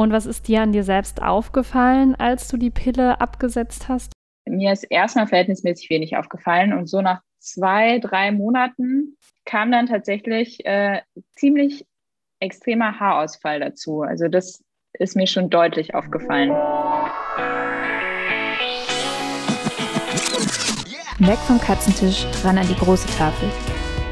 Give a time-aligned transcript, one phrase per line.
[0.00, 4.12] Und was ist dir an dir selbst aufgefallen, als du die Pille abgesetzt hast?
[4.48, 10.64] Mir ist erstmal verhältnismäßig wenig aufgefallen und so nach zwei, drei Monaten kam dann tatsächlich
[10.64, 11.02] äh,
[11.36, 11.84] ziemlich
[12.40, 14.00] extremer Haarausfall dazu.
[14.00, 16.48] Also das ist mir schon deutlich aufgefallen.
[21.18, 23.50] Weg vom Katzentisch, ran an die große Tafel.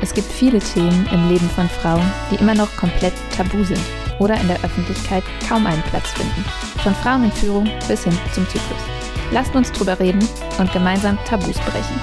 [0.02, 3.80] Es gibt viele Themen im Leben von Frauen, die immer noch komplett tabu sind
[4.18, 6.44] oder in der Öffentlichkeit kaum einen Platz finden.
[6.82, 8.82] Von Frauen in Führung bis hin zum Zyklus.
[9.30, 10.26] Lasst uns drüber reden
[10.58, 12.00] und gemeinsam Tabus brechen.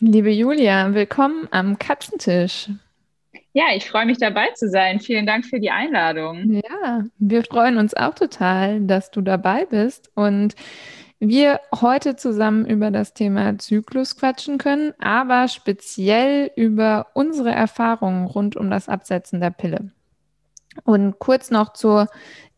[0.00, 2.68] Liebe Julia, willkommen am Katzentisch.
[3.52, 5.00] Ja, ich freue mich dabei zu sein.
[5.00, 6.62] Vielen Dank für die Einladung.
[6.62, 10.54] Ja, wir freuen uns auch total, dass du dabei bist und
[11.20, 18.56] wir heute zusammen über das Thema Zyklus quatschen können, aber speziell über unsere Erfahrungen rund
[18.56, 19.90] um das Absetzen der Pille.
[20.84, 22.06] Und kurz noch zur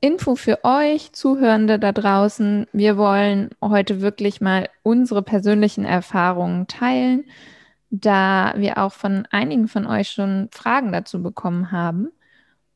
[0.00, 2.67] Info für euch, Zuhörende da draußen.
[2.72, 7.24] Wir wollen heute wirklich mal unsere persönlichen Erfahrungen teilen
[7.91, 12.11] da wir auch von einigen von euch schon Fragen dazu bekommen haben.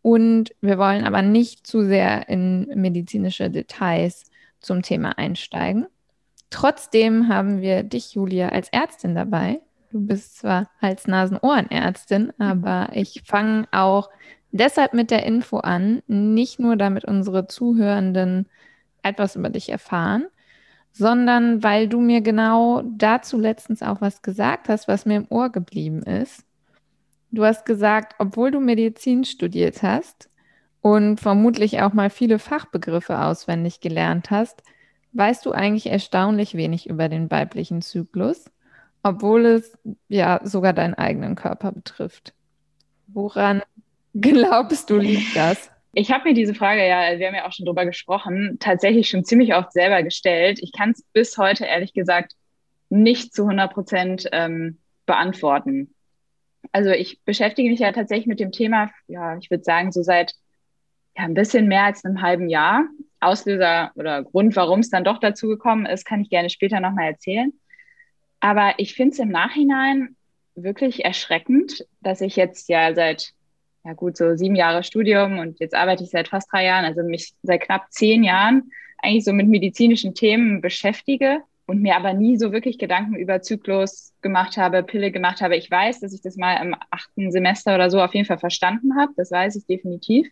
[0.03, 4.25] Und wir wollen aber nicht zu sehr in medizinische Details
[4.65, 5.87] zum Thema einsteigen.
[6.51, 9.61] Trotzdem haben wir dich, Julia, als Ärztin dabei.
[9.91, 14.11] Du bist zwar Hals-Nasen-Ohrenärztin, aber ich fange auch
[14.51, 18.48] deshalb mit der Info an, nicht nur damit unsere Zuhörenden
[19.03, 20.27] etwas über dich erfahren,
[20.92, 25.51] sondern weil du mir genau dazu letztens auch was gesagt hast, was mir im Ohr
[25.51, 26.45] geblieben ist.
[27.31, 30.31] Du hast gesagt, obwohl du Medizin studiert hast
[30.85, 34.63] und vermutlich auch mal viele Fachbegriffe auswendig gelernt hast,
[35.13, 38.51] weißt du eigentlich erstaunlich wenig über den weiblichen Zyklus,
[39.03, 42.35] obwohl es ja sogar deinen eigenen Körper betrifft.
[43.07, 43.63] Woran
[44.15, 45.71] glaubst du liegt das?
[45.95, 49.25] Ich habe mir diese Frage ja, wir haben ja auch schon drüber gesprochen, tatsächlich schon
[49.25, 50.59] ziemlich oft selber gestellt.
[50.61, 52.35] Ich kann es bis heute ehrlich gesagt
[52.91, 55.95] nicht zu 100 Prozent ähm, beantworten.
[56.73, 60.35] Also ich beschäftige mich ja tatsächlich mit dem Thema, ja, ich würde sagen, so seit
[61.17, 62.85] ja, ein bisschen mehr als einem halben Jahr.
[63.20, 67.07] Auslöser oder Grund, warum es dann doch dazu gekommen ist, kann ich gerne später nochmal
[67.07, 67.52] erzählen.
[68.41, 70.17] Aber ich finde es im Nachhinein
[70.55, 73.33] wirklich erschreckend, dass ich jetzt ja seit
[73.85, 77.02] ja gut, so sieben Jahre Studium und jetzt arbeite ich seit fast drei Jahren, also
[77.02, 82.39] mich seit knapp zehn Jahren eigentlich so mit medizinischen Themen beschäftige und mir aber nie
[82.39, 85.57] so wirklich Gedanken über Zyklus gemacht habe, Pille gemacht habe.
[85.57, 88.96] Ich weiß, dass ich das mal im achten Semester oder so auf jeden Fall verstanden
[88.98, 90.29] habe, das weiß ich definitiv.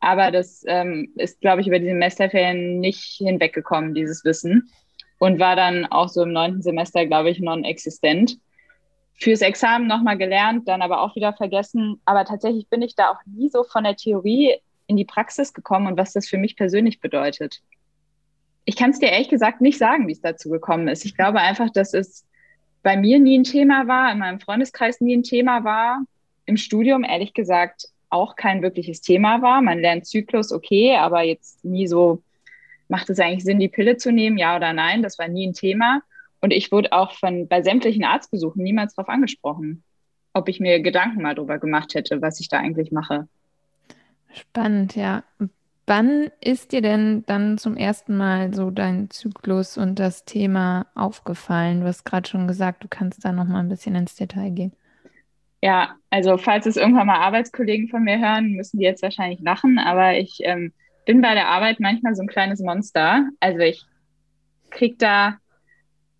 [0.00, 4.70] Aber das ähm, ist, glaube ich, über die Semesterferien nicht hinweggekommen, dieses Wissen.
[5.18, 8.38] Und war dann auch so im neunten Semester, glaube ich, non-existent
[9.18, 12.00] fürs Examen nochmal gelernt, dann aber auch wieder vergessen.
[12.04, 15.86] Aber tatsächlich bin ich da auch nie so von der Theorie in die Praxis gekommen
[15.86, 17.62] und was das für mich persönlich bedeutet.
[18.64, 21.04] Ich kann es dir ehrlich gesagt nicht sagen, wie es dazu gekommen ist.
[21.04, 22.26] Ich glaube einfach, dass es
[22.82, 26.04] bei mir nie ein Thema war, in meinem Freundeskreis nie ein Thema war,
[26.44, 29.62] im Studium ehrlich gesagt auch kein wirkliches Thema war.
[29.62, 32.22] Man lernt Zyklus, okay, aber jetzt nie so,
[32.88, 35.02] macht es eigentlich Sinn, die Pille zu nehmen, ja oder nein?
[35.02, 36.02] Das war nie ein Thema.
[36.40, 39.82] Und ich wurde auch von bei sämtlichen Arztbesuchen niemals darauf angesprochen,
[40.32, 43.26] ob ich mir Gedanken mal darüber gemacht hätte, was ich da eigentlich mache.
[44.32, 45.24] Spannend, ja.
[45.86, 51.80] Wann ist dir denn dann zum ersten Mal so dein Zyklus und das Thema aufgefallen?
[51.80, 54.72] Du hast gerade schon gesagt, du kannst da noch mal ein bisschen ins Detail gehen.
[55.66, 59.80] Ja, also falls es irgendwann mal Arbeitskollegen von mir hören, müssen die jetzt wahrscheinlich lachen,
[59.80, 60.72] aber ich ähm,
[61.06, 63.28] bin bei der Arbeit manchmal so ein kleines Monster.
[63.40, 63.84] Also ich
[64.70, 65.38] kriege da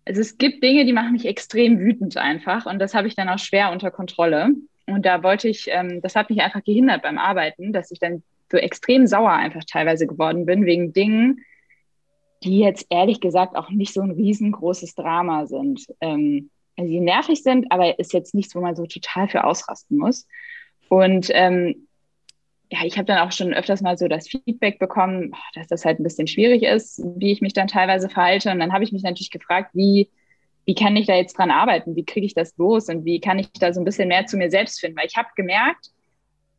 [0.05, 3.29] also es gibt Dinge, die machen mich extrem wütend einfach und das habe ich dann
[3.29, 4.49] auch schwer unter Kontrolle.
[4.85, 8.23] Und da wollte ich, ähm, das hat mich einfach gehindert beim Arbeiten, dass ich dann
[8.51, 11.39] so extrem sauer einfach teilweise geworden bin wegen Dingen,
[12.43, 15.85] die jetzt ehrlich gesagt auch nicht so ein riesengroßes Drama sind.
[16.01, 19.97] Ähm, also die nervig sind, aber ist jetzt nichts, wo man so total für ausrasten
[19.97, 20.27] muss.
[20.89, 21.87] Und ähm,
[22.69, 25.99] ja, ich habe dann auch schon öfters mal so das Feedback bekommen, dass das halt
[25.99, 28.51] ein bisschen schwierig ist, wie ich mich dann teilweise verhalte.
[28.51, 30.09] Und dann habe ich mich natürlich gefragt, wie,
[30.65, 31.95] wie kann ich da jetzt dran arbeiten?
[31.95, 32.89] Wie kriege ich das los?
[32.89, 34.97] Und wie kann ich da so ein bisschen mehr zu mir selbst finden?
[34.97, 35.91] Weil ich habe gemerkt,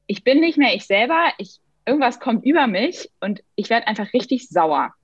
[0.07, 1.31] ich bin nicht mehr ich selber.
[1.37, 4.95] Ich, irgendwas kommt über mich und ich werde einfach richtig sauer.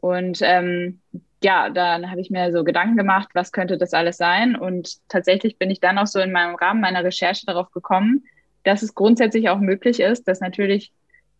[0.00, 1.02] Und ähm,
[1.42, 4.56] ja, dann habe ich mir so Gedanken gemacht, was könnte das alles sein?
[4.56, 8.24] Und tatsächlich bin ich dann auch so in meinem Rahmen meiner Recherche darauf gekommen,
[8.64, 10.92] dass es grundsätzlich auch möglich ist, dass natürlich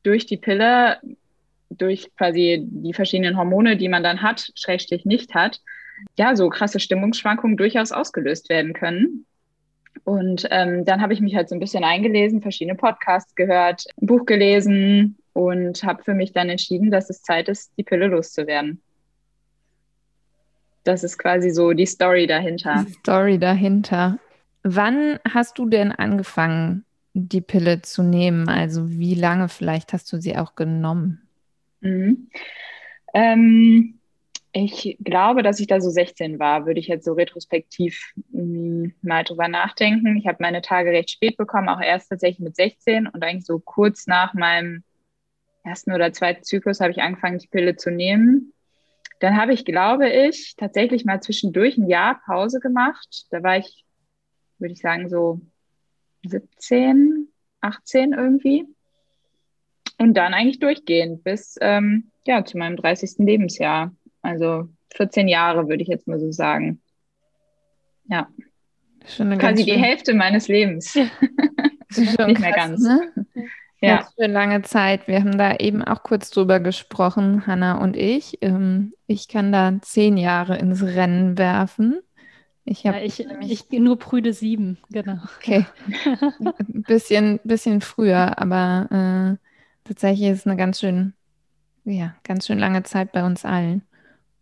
[0.05, 0.99] durch die Pille,
[1.71, 5.61] durch quasi die verschiedenen Hormone, die man dann hat, Schrägstrich nicht hat,
[6.17, 9.27] ja, so krasse Stimmungsschwankungen durchaus ausgelöst werden können.
[10.05, 14.07] Und ähm, dann habe ich mich halt so ein bisschen eingelesen, verschiedene Podcasts gehört, ein
[14.07, 18.81] Buch gelesen und habe für mich dann entschieden, dass es Zeit ist, die Pille loszuwerden.
[20.89, 22.83] Das ist quasi so die Story dahinter.
[22.89, 24.19] Die Story dahinter.
[24.63, 28.49] Wann hast du denn angefangen, die Pille zu nehmen?
[28.49, 31.29] Also wie lange vielleicht hast du sie auch genommen?
[31.83, 32.31] Mhm.
[33.13, 33.99] Ähm,
[34.53, 38.95] ich glaube, dass ich da so 16 war, würde ich jetzt so retrospektiv mh, hm,
[39.03, 40.17] mal drüber nachdenken.
[40.17, 43.59] Ich habe meine Tage recht spät bekommen, auch erst tatsächlich mit 16 und eigentlich so
[43.59, 44.85] kurz nach meinem
[45.65, 48.55] ersten oder zweiten Zyklus habe ich angefangen, die Pille zu nehmen.
[49.21, 53.27] Dann habe ich, glaube ich, tatsächlich mal zwischendurch ein Jahr Pause gemacht.
[53.31, 53.85] Da war ich,
[54.59, 55.41] würde ich sagen, so
[56.25, 57.29] 17,
[57.61, 58.65] 18 irgendwie.
[59.99, 63.19] Und dann eigentlich durchgehend bis ähm, ja, zu meinem 30.
[63.19, 63.95] Lebensjahr.
[64.23, 66.81] Also 14 Jahre, würde ich jetzt mal so sagen.
[68.09, 68.29] Ja.
[69.07, 70.95] Schon Quasi die Hälfte meines Lebens.
[71.97, 72.83] Nicht krass, mehr ganz.
[72.83, 73.27] Ne?
[73.81, 73.99] Ja.
[73.99, 75.07] Ganz schön lange Zeit.
[75.07, 78.39] Wir haben da eben auch kurz drüber gesprochen, Hanna und ich.
[78.41, 82.01] Ähm, ich kann da zehn Jahre ins Rennen werfen.
[82.65, 85.19] Ich, ja, ich, ich nur prüde sieben, genau.
[85.39, 85.65] Okay.
[86.39, 91.15] Ein bisschen, bisschen früher, aber äh, tatsächlich ist es eine ganz schön,
[91.85, 93.83] ja, ganz schön lange Zeit bei uns allen.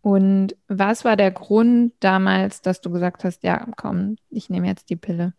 [0.01, 4.89] Und was war der Grund damals, dass du gesagt hast, ja, komm, ich nehme jetzt
[4.89, 5.33] die Pille?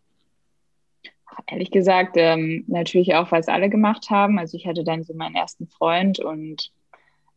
[1.47, 4.39] Ehrlich gesagt, ähm, natürlich auch, weil es alle gemacht haben.
[4.39, 6.71] Also ich hatte dann so meinen ersten Freund und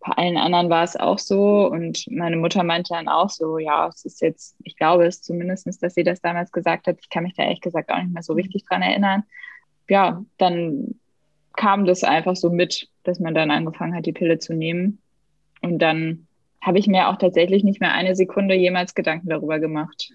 [0.00, 1.66] bei allen anderen war es auch so.
[1.66, 5.82] Und meine Mutter meinte dann auch so, ja, es ist jetzt, ich glaube es zumindest,
[5.82, 6.98] dass sie das damals gesagt hat.
[7.00, 9.22] Ich kann mich da ehrlich gesagt auch nicht mehr so richtig dran erinnern.
[9.88, 10.98] Ja, dann
[11.54, 15.00] kam das einfach so mit, dass man dann angefangen hat, die Pille zu nehmen.
[15.60, 16.26] Und dann
[16.60, 20.12] habe ich mir auch tatsächlich nicht mehr eine Sekunde jemals Gedanken darüber gemacht.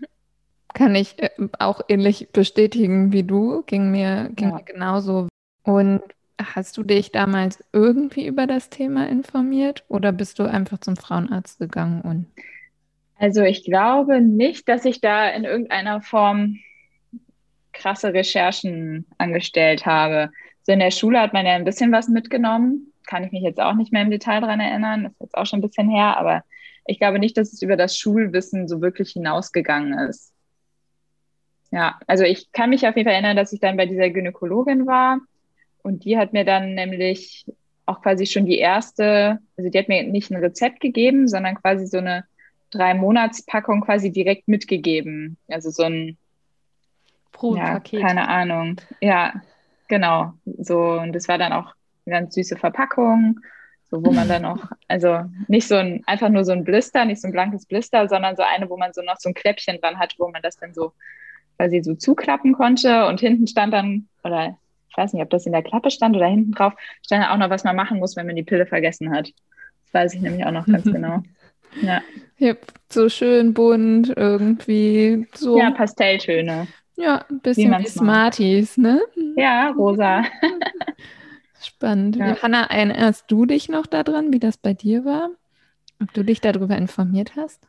[0.77, 4.55] Kann ich äh, auch ähnlich bestätigen wie du, ging mir, ging ja.
[4.57, 5.27] mir genauso.
[5.63, 6.03] Und
[6.39, 11.57] hast du dich damals irgendwie über das Thema informiert oder bist du einfach zum Frauenarzt
[11.57, 12.27] gegangen und?
[13.17, 16.57] Also ich glaube nicht, dass ich da in irgendeiner Form
[17.73, 20.29] krasse Recherchen angestellt habe.
[20.61, 23.59] So in der Schule hat man ja ein bisschen was mitgenommen, kann ich mich jetzt
[23.59, 26.17] auch nicht mehr im Detail daran erinnern, das ist jetzt auch schon ein bisschen her,
[26.17, 26.43] aber
[26.85, 30.36] ich glaube nicht, dass es über das Schulwissen so wirklich hinausgegangen ist.
[31.71, 34.87] Ja, also ich kann mich auf jeden Fall erinnern, dass ich dann bei dieser Gynäkologin
[34.87, 35.19] war
[35.83, 37.45] und die hat mir dann nämlich
[37.85, 41.87] auch quasi schon die erste, also die hat mir nicht ein Rezept gegeben, sondern quasi
[41.87, 42.25] so eine
[42.69, 45.37] drei Monatspackung quasi direkt mitgegeben.
[45.47, 46.17] Also so ein
[47.31, 48.01] Brotpaket.
[48.01, 48.81] Ja, keine Ahnung.
[48.99, 49.33] Ja,
[49.87, 50.33] genau.
[50.45, 51.73] So und das war dann auch
[52.05, 53.39] eine ganz süße Verpackung,
[53.89, 57.21] so wo man dann noch, also nicht so ein, einfach nur so ein Blister, nicht
[57.21, 59.99] so ein blankes Blister, sondern so eine, wo man so noch so ein Kläppchen dran
[59.99, 60.91] hat, wo man das dann so
[61.57, 64.57] quasi so zuklappen konnte und hinten stand dann, oder
[64.89, 66.73] ich weiß nicht, ob das in der Klappe stand oder hinten drauf,
[67.05, 69.31] stand dann auch noch, was man machen muss, wenn man die Pille vergessen hat.
[69.85, 71.21] Das weiß ich nämlich auch noch ganz genau.
[71.81, 72.01] Ja.
[72.37, 72.55] ja.
[72.89, 75.57] So schön bunt, irgendwie so.
[75.57, 76.67] Ja, Pastelltöne.
[76.95, 79.01] Ja, ein bisschen wie, wie Smarties, ne?
[79.35, 80.23] Ja, rosa.
[81.61, 82.15] Spannend.
[82.15, 82.41] Ja.
[82.41, 85.29] Hanna, erinnerst du dich noch daran, wie das bei dir war?
[86.01, 87.67] Ob du dich darüber informiert hast?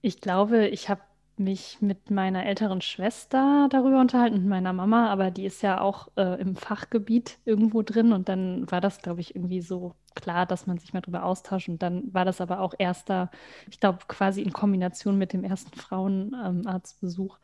[0.00, 1.00] Ich glaube, ich habe
[1.38, 6.08] mich mit meiner älteren Schwester darüber unterhalten, mit meiner Mama, aber die ist ja auch
[6.16, 10.66] äh, im Fachgebiet irgendwo drin und dann war das, glaube ich, irgendwie so klar, dass
[10.66, 13.30] man sich mal darüber austauscht und dann war das aber auch erster,
[13.70, 17.38] ich glaube, quasi in Kombination mit dem ersten Frauenarztbesuch,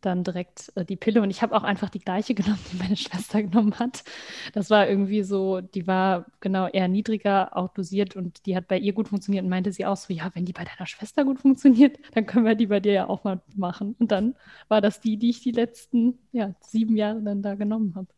[0.00, 1.22] dann direkt äh, die Pille.
[1.22, 4.04] Und ich habe auch einfach die gleiche genommen, die meine Schwester genommen hat.
[4.52, 8.78] Das war irgendwie so, die war genau eher niedriger auch dosiert und die hat bei
[8.78, 11.40] ihr gut funktioniert und meinte sie auch so, ja, wenn die bei deiner Schwester gut
[11.40, 13.96] funktioniert, dann können wir die bei dir ja auch mal machen.
[13.98, 14.34] Und dann
[14.68, 18.08] war das die, die ich die letzten ja, sieben Jahre dann da genommen habe.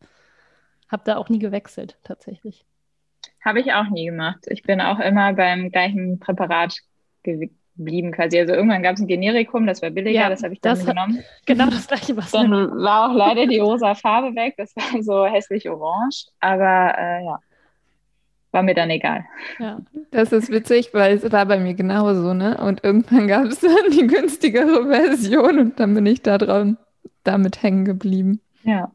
[0.89, 2.65] Habe da auch nie gewechselt, tatsächlich.
[3.43, 4.45] Habe ich auch nie gemacht.
[4.47, 6.77] Ich bin auch immer beim gleichen Präparat
[7.23, 8.39] gewickt blieben quasi.
[8.39, 10.85] Also irgendwann gab es ein Generikum, das war billiger, ja, das habe ich dann das
[10.85, 11.23] genommen.
[11.45, 15.25] Genau das gleiche, was Dann war auch leider die rosa Farbe weg, das war so
[15.25, 17.39] hässlich orange, aber äh, ja,
[18.51, 19.25] war mir dann egal.
[19.59, 19.79] Ja,
[20.11, 22.57] das ist witzig, weil es war bei mir genauso, ne?
[22.57, 26.77] Und irgendwann gab es dann die günstigere Version und dann bin ich da dran
[27.23, 28.41] damit hängen geblieben.
[28.63, 28.91] Ja.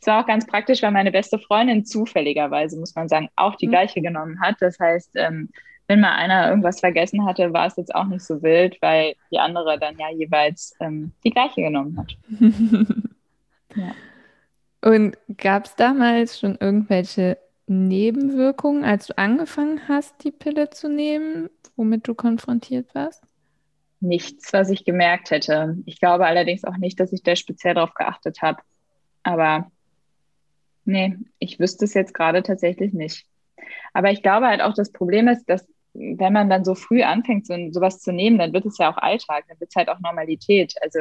[0.00, 3.66] Es war auch ganz praktisch, weil meine beste Freundin zufälligerweise, muss man sagen, auch die
[3.66, 3.72] mhm.
[3.72, 4.56] gleiche genommen hat.
[4.60, 5.50] Das heißt, ähm,
[5.90, 9.40] wenn mal einer irgendwas vergessen hatte, war es jetzt auch nicht so wild, weil die
[9.40, 12.16] andere dann ja jeweils ähm, die gleiche genommen hat.
[13.74, 13.92] ja.
[14.88, 21.50] Und gab es damals schon irgendwelche Nebenwirkungen, als du angefangen hast, die Pille zu nehmen,
[21.74, 23.24] womit du konfrontiert warst?
[24.00, 25.76] nichts, was ich gemerkt hätte.
[25.84, 28.62] Ich glaube allerdings auch nicht, dass ich da speziell darauf geachtet habe.
[29.24, 29.70] Aber
[30.84, 33.26] nee, ich wüsste es jetzt gerade tatsächlich nicht.
[33.92, 37.46] Aber ich glaube halt auch, das Problem ist, dass wenn man dann so früh anfängt,
[37.46, 40.00] so, sowas zu nehmen, dann wird es ja auch Alltag, dann wird es halt auch
[40.00, 40.74] Normalität.
[40.82, 41.00] Also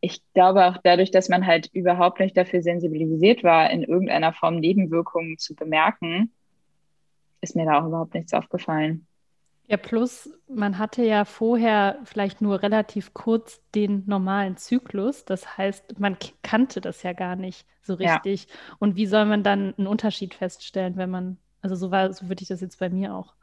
[0.00, 4.56] ich glaube auch dadurch, dass man halt überhaupt nicht dafür sensibilisiert war, in irgendeiner Form
[4.56, 6.32] Nebenwirkungen zu bemerken,
[7.40, 9.06] ist mir da auch überhaupt nichts aufgefallen.
[9.68, 15.24] Ja, plus man hatte ja vorher vielleicht nur relativ kurz den normalen Zyklus.
[15.24, 18.44] Das heißt, man kannte das ja gar nicht so richtig.
[18.44, 18.54] Ja.
[18.78, 22.42] Und wie soll man dann einen Unterschied feststellen, wenn man, also so war, so würde
[22.42, 23.34] ich das jetzt bei mir auch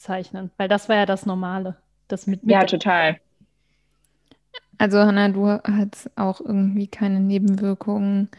[0.00, 1.76] zeichnen, weil das war ja das Normale.
[2.08, 3.20] Das mit, mit ja, total.
[4.78, 8.30] Also Hanna, du hast auch irgendwie keine Nebenwirkungen.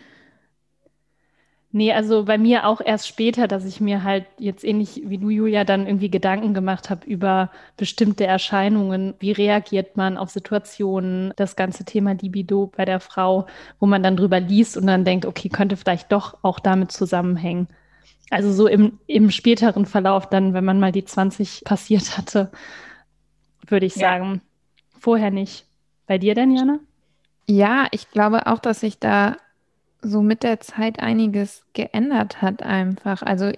[1.74, 5.30] Nee, also bei mir auch erst später, dass ich mir halt jetzt ähnlich wie du,
[5.30, 9.14] Julia, dann irgendwie Gedanken gemacht habe über bestimmte Erscheinungen.
[9.20, 11.32] Wie reagiert man auf Situationen?
[11.38, 13.46] Das ganze Thema Libido bei der Frau,
[13.80, 17.68] wo man dann drüber liest und dann denkt, okay, könnte vielleicht doch auch damit zusammenhängen.
[18.32, 22.50] Also so im, im späteren Verlauf dann, wenn man mal die 20 passiert hatte,
[23.68, 24.36] würde ich sagen.
[24.36, 25.00] Ja.
[25.00, 25.66] Vorher nicht.
[26.08, 26.80] Bei dir denn, Jana?
[27.48, 29.36] Ja, ich glaube auch, dass sich da
[30.02, 33.22] so mit der Zeit einiges geändert hat einfach.
[33.22, 33.52] Also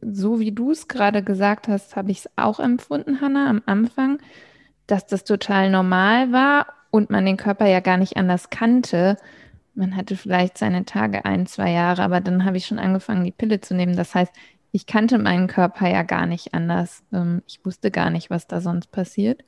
[0.00, 4.18] so wie du es gerade gesagt hast, habe ich es auch empfunden, Hanna, am Anfang,
[4.86, 9.16] dass das total normal war und man den Körper ja gar nicht anders kannte
[9.74, 13.32] man hatte vielleicht seine Tage ein, zwei Jahre, aber dann habe ich schon angefangen, die
[13.32, 13.96] Pille zu nehmen.
[13.96, 14.32] Das heißt,
[14.72, 17.02] ich kannte meinen Körper ja gar nicht anders.
[17.12, 19.44] Ähm, ich wusste gar nicht, was da sonst passiert.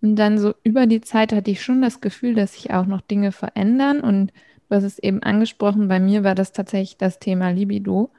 [0.00, 3.00] Und dann so über die Zeit hatte ich schon das Gefühl, dass sich auch noch
[3.00, 4.00] Dinge verändern.
[4.00, 4.32] Und
[4.68, 8.10] du hast es eben angesprochen, bei mir war das tatsächlich das Thema Libido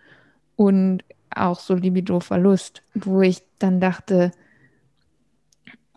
[0.55, 1.03] und
[1.33, 4.31] auch so Libido-Verlust, wo ich dann dachte,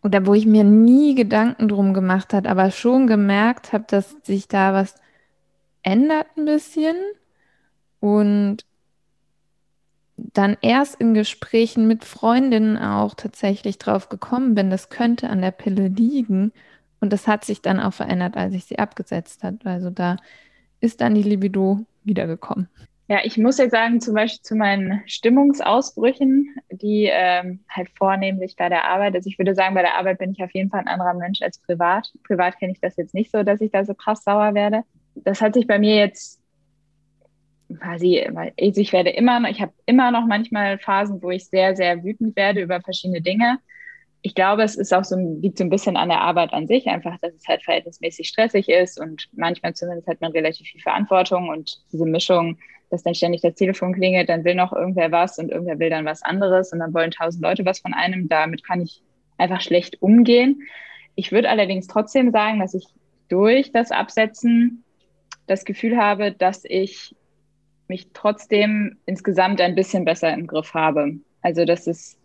[0.03, 4.49] oder wo ich mir nie Gedanken drum gemacht habe, aber schon gemerkt habe, dass sich
[4.49, 4.97] da was
[5.83, 6.97] ändert ein bisschen
[8.01, 8.65] und
[10.17, 15.51] dann erst in Gesprächen mit Freundinnen auch tatsächlich drauf gekommen bin, das könnte an der
[15.51, 16.53] Pille liegen.
[17.01, 19.59] Und das hat sich dann auch verändert, als ich sie abgesetzt habe.
[19.65, 20.17] Also da
[20.81, 22.69] ist dann die Libido wiedergekommen.
[23.09, 28.69] Ja, ich muss jetzt sagen, zum Beispiel zu meinen Stimmungsausbrüchen, die ähm, halt vornehmlich bei
[28.69, 30.89] der Arbeit, also ich würde sagen, bei der Arbeit bin ich auf jeden Fall ein
[30.89, 32.13] anderer Mensch als privat.
[32.25, 35.41] Privat kenne ich das jetzt nicht so, dass ich da so krass sauer werde das
[35.41, 36.41] hat sich bei mir jetzt
[37.81, 38.27] quasi,
[38.57, 42.37] ich werde immer noch, ich habe immer noch manchmal Phasen, wo ich sehr, sehr wütend
[42.37, 43.59] werde über verschiedene Dinge.
[44.21, 46.87] Ich glaube, es ist auch so, liegt so ein bisschen an der Arbeit an sich,
[46.87, 51.49] einfach, dass es halt verhältnismäßig stressig ist und manchmal zumindest hat man relativ viel Verantwortung
[51.49, 52.59] und diese Mischung,
[52.91, 56.05] dass dann ständig das Telefon klingelt, dann will noch irgendwer was und irgendwer will dann
[56.05, 58.29] was anderes und dann wollen tausend Leute was von einem.
[58.29, 59.03] Damit kann ich
[59.39, 60.63] einfach schlecht umgehen.
[61.15, 62.85] Ich würde allerdings trotzdem sagen, dass ich
[63.29, 64.85] durch das Absetzen
[65.47, 67.15] das Gefühl habe, dass ich
[67.89, 71.17] mich trotzdem insgesamt ein bisschen besser im Griff habe.
[71.43, 72.19] Also das ist,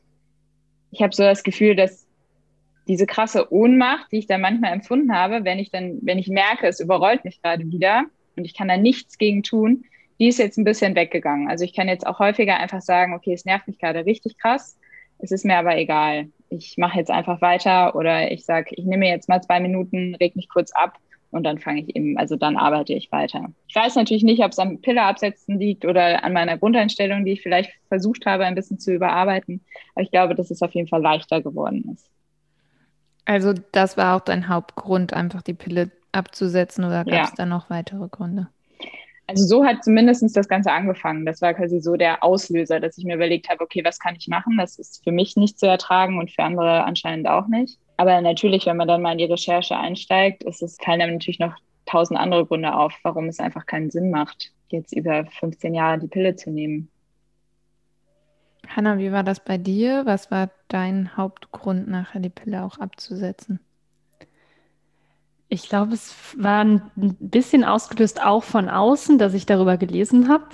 [0.92, 2.08] ich habe so das Gefühl, dass
[2.88, 6.68] diese krasse Ohnmacht, die ich da manchmal empfunden habe, wenn ich dann, wenn ich merke,
[6.68, 8.06] es überrollt mich gerade wieder
[8.38, 9.84] und ich kann da nichts gegen tun,
[10.20, 11.50] die ist jetzt ein bisschen weggegangen.
[11.50, 14.80] Also ich kann jetzt auch häufiger einfach sagen, okay, es nervt mich gerade richtig krass,
[15.20, 16.30] es ist mir aber egal.
[16.50, 20.36] Ich mache jetzt einfach weiter oder ich sage, ich nehme jetzt mal zwei Minuten, reg
[20.36, 20.98] mich kurz ab
[21.32, 23.50] und dann fange ich eben, also dann arbeite ich weiter.
[23.68, 27.42] Ich weiß natürlich nicht, ob es am Pille-Absetzen liegt oder an meiner Grundeinstellung, die ich
[27.42, 29.62] vielleicht versucht habe, ein bisschen zu überarbeiten.
[29.94, 32.10] Aber ich glaube, dass es auf jeden Fall leichter geworden ist.
[33.26, 37.36] Also das war auch dein Hauptgrund, einfach die Pille abzusetzen oder gab es ja.
[37.36, 38.48] da noch weitere Gründe?
[39.28, 41.26] Also so hat zumindest das Ganze angefangen.
[41.26, 44.30] Das war quasi so der Auslöser, dass ich mir überlegt habe, okay, was kann ich
[44.30, 44.58] machen?
[44.58, 47.78] Das ist für mich nicht zu ertragen und für andere anscheinend auch nicht.
[47.98, 51.39] Aber natürlich, wenn man dann mal in die Recherche einsteigt, ist es, fallen dann natürlich
[51.39, 51.56] noch
[51.88, 56.08] tausend andere Gründe auf, warum es einfach keinen Sinn macht, jetzt über 15 Jahre die
[56.08, 56.89] Pille zu nehmen.
[58.68, 60.06] Hanna, wie war das bei dir?
[60.06, 63.60] Was war dein Hauptgrund, nachher die Pille auch abzusetzen?
[65.50, 70.48] Ich glaube, es war ein bisschen ausgelöst auch von außen, dass ich darüber gelesen habe,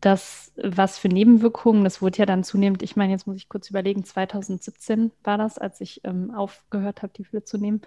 [0.00, 3.70] dass was für Nebenwirkungen, das wurde ja dann zunehmend, ich meine, jetzt muss ich kurz
[3.70, 7.82] überlegen, 2017 war das, als ich ähm, aufgehört habe, die Pille zu nehmen.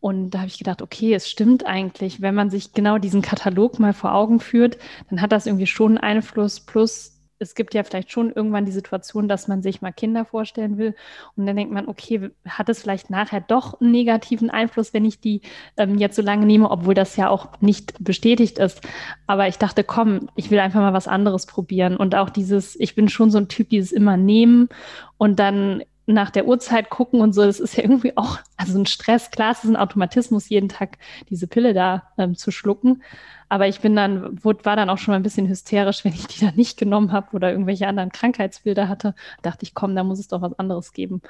[0.00, 3.78] Und da habe ich gedacht, okay, es stimmt eigentlich, wenn man sich genau diesen Katalog
[3.78, 8.12] mal vor Augen führt, dann hat das irgendwie schon Einfluss plus es gibt ja vielleicht
[8.12, 10.94] schon irgendwann die Situation, dass man sich mal Kinder vorstellen will
[11.36, 15.20] und dann denkt man, okay, hat es vielleicht nachher doch einen negativen Einfluss, wenn ich
[15.20, 15.40] die
[15.76, 18.82] ähm, jetzt so lange nehme, obwohl das ja auch nicht bestätigt ist.
[19.26, 22.94] Aber ich dachte, komm, ich will einfach mal was anderes probieren und auch dieses, ich
[22.94, 24.68] bin schon so ein Typ, dieses immer nehmen
[25.16, 25.82] und dann
[26.12, 29.52] nach der Uhrzeit gucken und so, das ist ja irgendwie auch, also ein Stress, klar,
[29.52, 30.98] es ist ein Automatismus, jeden Tag
[31.28, 33.02] diese Pille da ähm, zu schlucken.
[33.48, 36.26] Aber ich bin dann, wurde, war dann auch schon mal ein bisschen hysterisch, wenn ich
[36.28, 39.14] die dann nicht genommen habe oder irgendwelche anderen Krankheitsbilder hatte.
[39.42, 41.20] Dachte ich, komm, da muss es doch was anderes geben.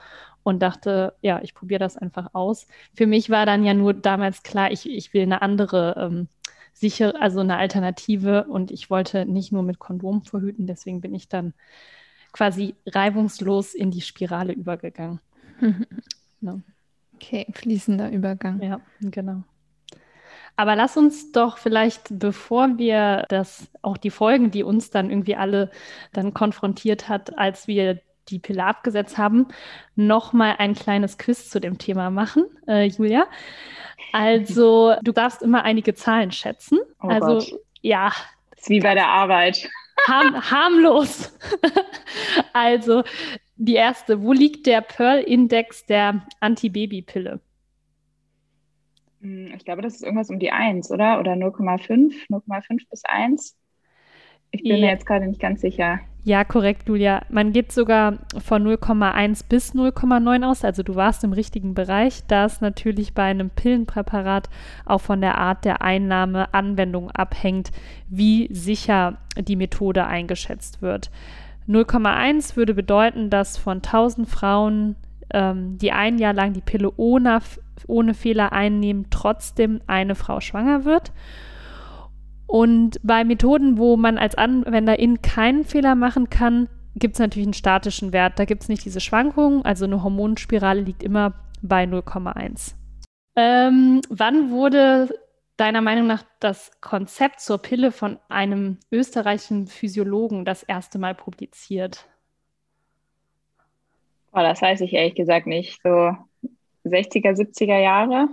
[0.43, 2.67] Und dachte, ja, ich probiere das einfach aus.
[2.95, 6.29] Für mich war dann ja nur damals klar, ich, ich will eine andere ähm,
[6.73, 11.29] sicher, also eine Alternative und ich wollte nicht nur mit Kondom verhüten, deswegen bin ich
[11.29, 11.55] dann
[12.33, 15.21] quasi reibungslos in die Spirale übergegangen.
[16.41, 16.61] no.
[17.15, 18.63] Okay, fließender Übergang.
[18.63, 19.43] Ja, genau.
[20.57, 25.37] Aber lass uns doch vielleicht, bevor wir das, auch die Folgen, die uns dann irgendwie
[25.37, 25.71] alle
[26.13, 29.49] dann konfrontiert hat, als wir die Pille abgesetzt haben,
[29.97, 33.27] noch mal ein kleines Quiz zu dem Thema machen, äh, Julia.
[34.13, 36.79] Also, du darfst immer einige Zahlen schätzen.
[37.03, 37.61] Oh also, Gott.
[37.81, 38.13] ja.
[38.51, 39.69] Das ist wie bei der Arbeit.
[40.07, 41.33] Harm, harmlos.
[42.53, 43.03] also,
[43.57, 44.23] die erste.
[44.23, 47.41] Wo liegt der Pearl-Index der Antibabypille?
[49.21, 51.21] Hm, ich glaube, das ist irgendwas um die 1, oder?
[51.21, 53.57] Oder 0,5, 0,5 bis 1.
[54.51, 54.79] Ich bin ja.
[54.79, 56.01] mir jetzt gerade nicht ganz sicher.
[56.23, 57.23] Ja, korrekt, Julia.
[57.31, 60.65] Man geht sogar von 0,1 bis 0,9 aus.
[60.65, 64.51] Also du warst im richtigen Bereich, da es natürlich bei einem Pillenpräparat
[64.85, 67.71] auch von der Art der Einnahme, Anwendung abhängt,
[68.09, 71.11] wie sicher die Methode eingeschätzt wird.
[71.67, 74.97] 0,1 würde bedeuten, dass von 1000 Frauen,
[75.33, 77.41] ähm, die ein Jahr lang die Pille ohne,
[77.87, 81.13] ohne Fehler einnehmen, trotzdem eine Frau schwanger wird.
[82.51, 87.55] Und bei Methoden, wo man als Anwenderin keinen Fehler machen kann, gibt es natürlich einen
[87.55, 88.41] statischen Wert.
[88.41, 89.65] Da gibt es nicht diese Schwankungen.
[89.65, 92.75] Also eine Hormonspirale liegt immer bei 0,1.
[93.37, 95.11] Ähm, wann wurde
[95.59, 102.09] deiner Meinung nach das Konzept zur Pille von einem österreichischen Physiologen das erste Mal publiziert?
[104.33, 105.81] Oh, das weiß ich ehrlich gesagt nicht.
[105.85, 106.17] So
[106.85, 108.27] 60er, 70er Jahre.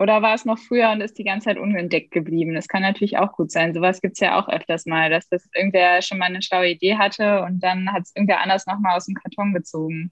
[0.00, 2.54] Oder war es noch früher und ist die ganze Zeit unentdeckt geblieben?
[2.54, 3.74] Das kann natürlich auch gut sein.
[3.74, 6.96] Sowas gibt es ja auch öfters mal, dass das irgendwer schon mal eine schlaue Idee
[6.96, 10.10] hatte und dann hat es irgendwer anders nochmal aus dem Karton gezogen.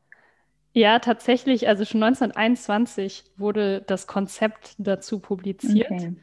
[0.74, 1.68] Ja, tatsächlich.
[1.68, 5.90] Also schon 1921 wurde das Konzept dazu publiziert.
[5.90, 6.16] Okay.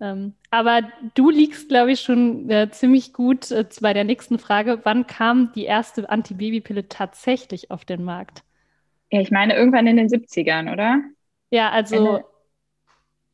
[0.00, 0.80] Ähm, aber
[1.12, 4.80] du liegst, glaube ich, schon äh, ziemlich gut äh, bei der nächsten Frage.
[4.84, 8.42] Wann kam die erste Antibabypille tatsächlich auf den Markt?
[9.10, 11.02] Ja, ich meine irgendwann in den 70ern, oder?
[11.50, 12.22] Ja, also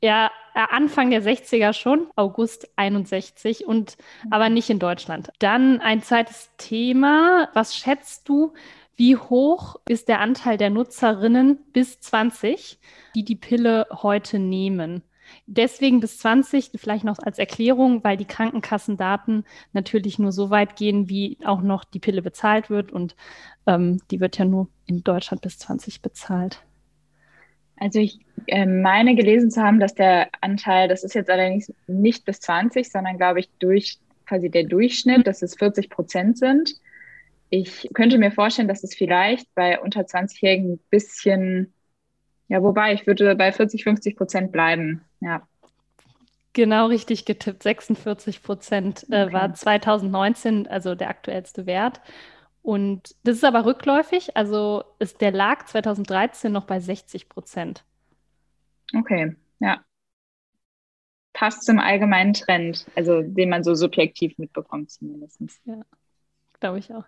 [0.02, 4.32] ja, äh, Anfang der 60er schon, August 61 und mhm.
[4.32, 5.30] aber nicht in Deutschland.
[5.38, 7.48] Dann ein zweites Thema.
[7.54, 8.52] Was schätzt du,
[8.96, 12.78] wie hoch ist der Anteil der Nutzerinnen bis 20,
[13.14, 15.02] die die Pille heute nehmen?
[15.46, 21.08] Deswegen bis 20, vielleicht noch als Erklärung, weil die Krankenkassendaten natürlich nur so weit gehen,
[21.08, 22.92] wie auch noch die Pille bezahlt wird.
[22.92, 23.14] Und
[23.66, 26.62] ähm, die wird ja nur in Deutschland bis 20 bezahlt.
[27.80, 32.24] Also ich äh, meine gelesen zu haben, dass der Anteil, das ist jetzt allerdings nicht
[32.24, 36.74] bis 20, sondern glaube ich durch quasi der Durchschnitt, dass es 40 Prozent sind.
[37.50, 41.72] Ich könnte mir vorstellen, dass es vielleicht bei unter 20-Jährigen ein bisschen,
[42.48, 45.02] ja, wobei ich würde bei 40, 50 Prozent bleiben.
[45.20, 45.42] Ja.
[46.52, 47.62] Genau richtig getippt.
[47.62, 49.32] 46 Prozent äh, okay.
[49.32, 52.00] war 2019, also der aktuellste Wert.
[52.68, 54.36] Und das ist aber rückläufig.
[54.36, 57.82] Also ist der lag 2013 noch bei 60 Prozent.
[58.94, 59.82] Okay, ja.
[61.32, 65.40] Passt zum allgemeinen Trend, also den man so subjektiv mitbekommt zumindest.
[65.64, 65.80] Ja,
[66.60, 67.04] glaube ich auch.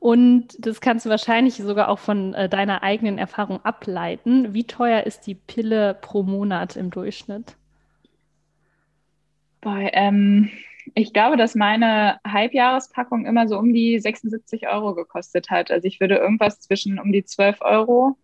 [0.00, 4.54] Und das kannst du wahrscheinlich sogar auch von äh, deiner eigenen Erfahrung ableiten.
[4.54, 7.54] Wie teuer ist die Pille pro Monat im Durchschnitt?
[9.60, 10.50] Bei, ähm,
[10.94, 15.70] ich glaube, dass meine Halbjahrespackung immer so um die 76 Euro gekostet hat.
[15.70, 18.16] Also ich würde irgendwas zwischen um die 12 Euro,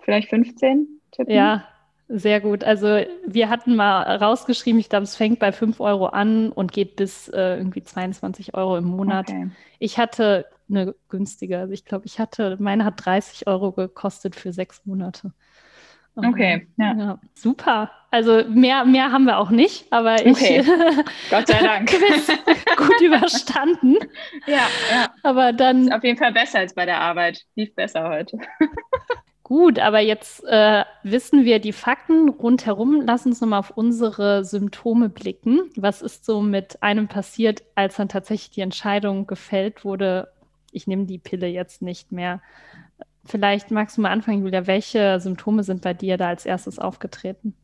[0.00, 1.34] vielleicht 15 tippen.
[1.34, 1.64] Ja,
[2.08, 2.64] sehr gut.
[2.64, 6.96] Also wir hatten mal rausgeschrieben, ich glaube, es fängt bei 5 Euro an und geht
[6.96, 9.28] bis äh, irgendwie 22 Euro im Monat.
[9.28, 9.50] Okay.
[9.78, 14.52] Ich hatte eine günstige, also ich glaube, ich hatte, meine hat 30 Euro gekostet für
[14.52, 15.32] sechs Monate.
[16.16, 16.94] Okay, ja.
[16.94, 17.18] ja.
[17.34, 17.90] Super.
[18.10, 20.64] Also mehr, mehr haben wir auch nicht, aber ich okay.
[21.30, 21.90] Gott sei Dank.
[22.76, 23.96] gut überstanden.
[24.46, 25.14] Ja, ja.
[25.22, 25.86] Aber dann.
[25.86, 27.44] Ist auf jeden Fall besser als bei der Arbeit.
[27.54, 28.38] Lief besser heute.
[29.44, 33.02] Gut, aber jetzt äh, wissen wir die Fakten rundherum.
[33.04, 35.62] Lass uns nochmal auf unsere Symptome blicken.
[35.74, 40.28] Was ist so mit einem passiert, als dann tatsächlich die Entscheidung gefällt wurde,
[40.70, 42.40] ich nehme die Pille jetzt nicht mehr?
[43.24, 44.66] Vielleicht magst du mal anfangen, Julia.
[44.66, 47.54] Welche Symptome sind bei dir da als erstes aufgetreten?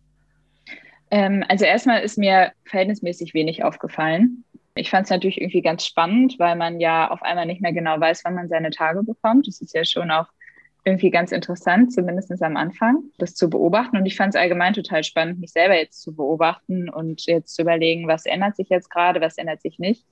[1.10, 4.44] Ähm, also erstmal ist mir verhältnismäßig wenig aufgefallen.
[4.74, 7.98] Ich fand es natürlich irgendwie ganz spannend, weil man ja auf einmal nicht mehr genau
[7.98, 9.46] weiß, wann man seine Tage bekommt.
[9.46, 10.26] Das ist ja schon auch
[10.84, 13.96] irgendwie ganz interessant, zumindest am Anfang, das zu beobachten.
[13.96, 17.62] Und ich fand es allgemein total spannend, mich selber jetzt zu beobachten und jetzt zu
[17.62, 20.06] überlegen, was ändert sich jetzt gerade, was ändert sich nicht.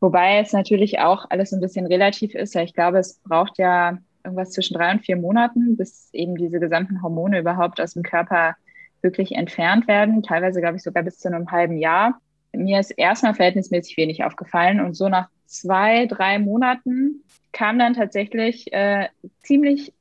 [0.00, 2.56] Wobei es natürlich auch alles ein bisschen relativ ist.
[2.56, 7.02] Ich glaube, es braucht ja irgendwas zwischen drei und vier Monaten, bis eben diese gesamten
[7.02, 8.56] Hormone überhaupt aus dem Körper
[9.02, 10.22] wirklich entfernt werden.
[10.22, 12.20] Teilweise, glaube ich, sogar bis zu einem halben Jahr
[12.52, 18.72] mir ist erstmal verhältnismäßig wenig aufgefallen und so nach zwei, drei Monaten kam dann tatsächlich
[18.72, 19.08] äh,
[19.42, 19.92] ziemlich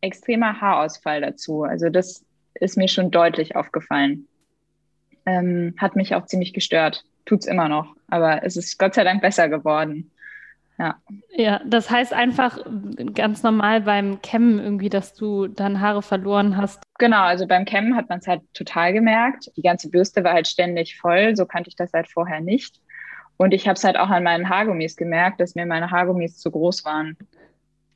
[0.00, 1.62] extremer Haarausfall dazu.
[1.62, 4.26] Also das ist mir schon deutlich aufgefallen.
[5.26, 7.04] Ähm, hat mich auch ziemlich gestört.
[7.24, 10.10] Tut's immer noch, aber es ist Gott sei Dank besser geworden.
[10.78, 10.96] Ja.
[11.30, 12.58] Ja, das heißt einfach
[13.14, 16.82] ganz normal beim Kämmen irgendwie, dass du dann Haare verloren hast.
[16.98, 19.50] Genau, also beim Kämmen hat man es halt total gemerkt.
[19.56, 22.80] Die ganze Bürste war halt ständig voll, so kannte ich das halt vorher nicht.
[23.36, 26.50] Und ich habe es halt auch an meinen Haargummis gemerkt, dass mir meine Haargummis zu
[26.50, 27.16] groß waren.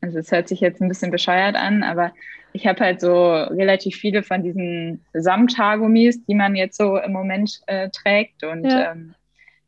[0.01, 2.13] Also es hört sich jetzt ein bisschen bescheuert an, aber
[2.53, 7.61] ich habe halt so relativ viele von diesen Samthaargummis, die man jetzt so im Moment
[7.67, 8.45] äh, trägt.
[8.45, 8.93] Und ja.
[8.93, 9.15] ähm,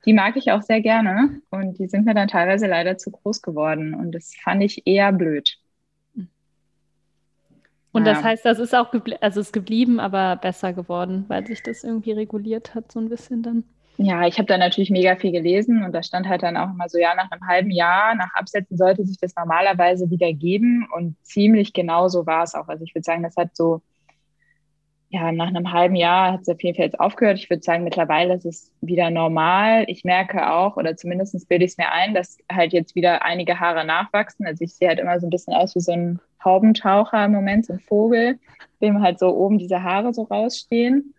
[0.07, 3.43] die mag ich auch sehr gerne und die sind mir dann teilweise leider zu groß
[3.43, 5.59] geworden und das fand ich eher blöd.
[7.93, 8.15] Und ja.
[8.15, 12.13] das heißt, das ist auch also ist geblieben, aber besser geworden, weil sich das irgendwie
[12.13, 13.65] reguliert hat, so ein bisschen dann.
[13.97, 16.89] Ja, ich habe da natürlich mega viel gelesen und da stand halt dann auch immer
[16.89, 21.17] so, ja, nach einem halben Jahr, nach Absetzen sollte sich das normalerweise wieder geben und
[21.23, 22.69] ziemlich genau so war es auch.
[22.69, 23.83] Also ich würde sagen, das hat so
[25.13, 27.37] ja, nach einem halben Jahr hat es auf jeden Fall jetzt aufgehört.
[27.37, 29.85] Ich würde sagen, mittlerweile ist es wieder normal.
[29.89, 33.59] Ich merke auch, oder zumindest bilde ich es mir ein, dass halt jetzt wieder einige
[33.59, 34.47] Haare nachwachsen.
[34.47, 37.67] Also ich sehe halt immer so ein bisschen aus wie so ein Haubentaucher im Moment,
[37.67, 38.39] so ein Vogel,
[38.81, 41.13] dem halt so oben diese Haare so rausstehen.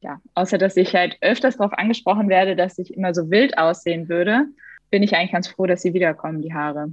[0.00, 4.08] Ja, außer dass ich halt öfters darauf angesprochen werde, dass ich immer so wild aussehen
[4.08, 4.46] würde,
[4.90, 6.90] bin ich eigentlich ganz froh, dass sie wiederkommen, die Haare.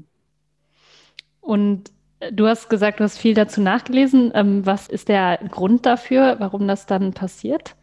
[1.41, 1.89] Und
[2.31, 4.31] Du hast gesagt, du hast viel dazu nachgelesen.
[4.33, 7.75] Ähm, was ist der Grund dafür, warum das dann passiert?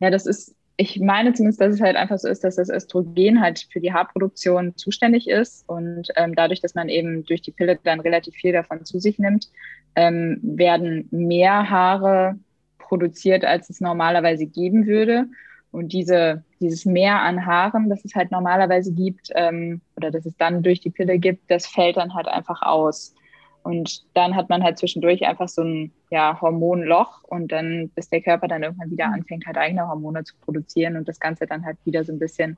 [0.00, 3.42] Ja, das ist, ich meine zumindest, dass es halt einfach so ist, dass das Östrogen
[3.42, 5.68] halt für die Haarproduktion zuständig ist.
[5.68, 9.18] Und ähm, dadurch, dass man eben durch die Pille dann relativ viel davon zu sich
[9.18, 9.50] nimmt,
[9.94, 12.38] ähm, werden mehr Haare
[12.78, 15.26] produziert, als es normalerweise geben würde.
[15.70, 20.36] Und diese, dieses Mehr an Haaren, das es halt normalerweise gibt, ähm, oder das es
[20.36, 23.14] dann durch die Pille gibt, das fällt dann halt einfach aus.
[23.62, 28.22] Und dann hat man halt zwischendurch einfach so ein ja, Hormonloch und dann, bis der
[28.22, 31.76] Körper dann irgendwann wieder anfängt, halt eigene Hormone zu produzieren und das Ganze dann halt
[31.84, 32.56] wieder so ein bisschen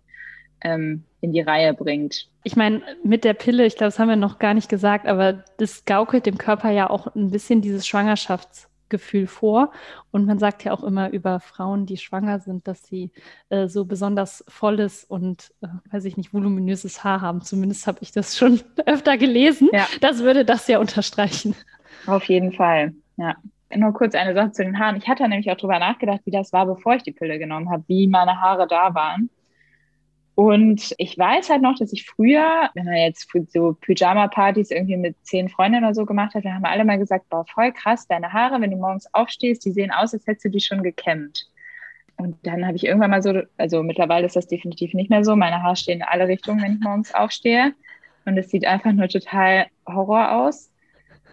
[0.63, 2.29] ähm, in die Reihe bringt.
[2.45, 5.45] Ich meine, mit der Pille, ich glaube, das haben wir noch gar nicht gesagt, aber
[5.57, 9.73] das gaukelt dem Körper ja auch ein bisschen dieses Schwangerschafts- Gefühl vor.
[10.11, 13.11] Und man sagt ja auch immer über Frauen, die schwanger sind, dass sie
[13.49, 17.41] äh, so besonders volles und, äh, weiß ich nicht, voluminöses Haar haben.
[17.41, 19.71] Zumindest habe ich das schon öfter gelesen.
[19.73, 19.87] Ja.
[20.01, 21.55] Das würde das ja unterstreichen.
[22.07, 23.37] Auf jeden Fall, ja.
[23.75, 24.97] Nur kurz eine Sache zu den Haaren.
[24.97, 27.85] Ich hatte nämlich auch darüber nachgedacht, wie das war, bevor ich die Pille genommen habe,
[27.87, 29.31] wie meine Haare da waren.
[30.41, 35.15] Und ich weiß halt noch, dass ich früher, wenn man jetzt so Pyjama-Partys irgendwie mit
[35.21, 38.33] zehn Freundinnen oder so gemacht hat, dann haben alle mal gesagt, boah, voll krass, deine
[38.33, 41.47] Haare, wenn du morgens aufstehst, die sehen aus, als hättest du die schon gekämmt.
[42.17, 45.37] Und dann habe ich irgendwann mal so, also mittlerweile ist das definitiv nicht mehr so.
[45.37, 47.75] Meine Haare stehen in alle Richtungen, wenn ich morgens aufstehe.
[48.25, 50.73] Und es sieht einfach nur total Horror aus.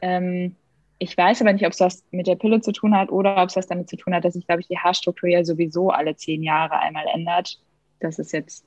[0.02, 0.58] Ähm,
[1.00, 3.48] ich weiß aber nicht, ob es was mit der Pille zu tun hat oder ob
[3.48, 6.18] es was damit zu tun hat, dass sich, glaube ich, die Haarstruktur ja sowieso alle
[6.18, 7.58] zehn Jahre einmal ändert.
[8.02, 8.66] Das ist jetzt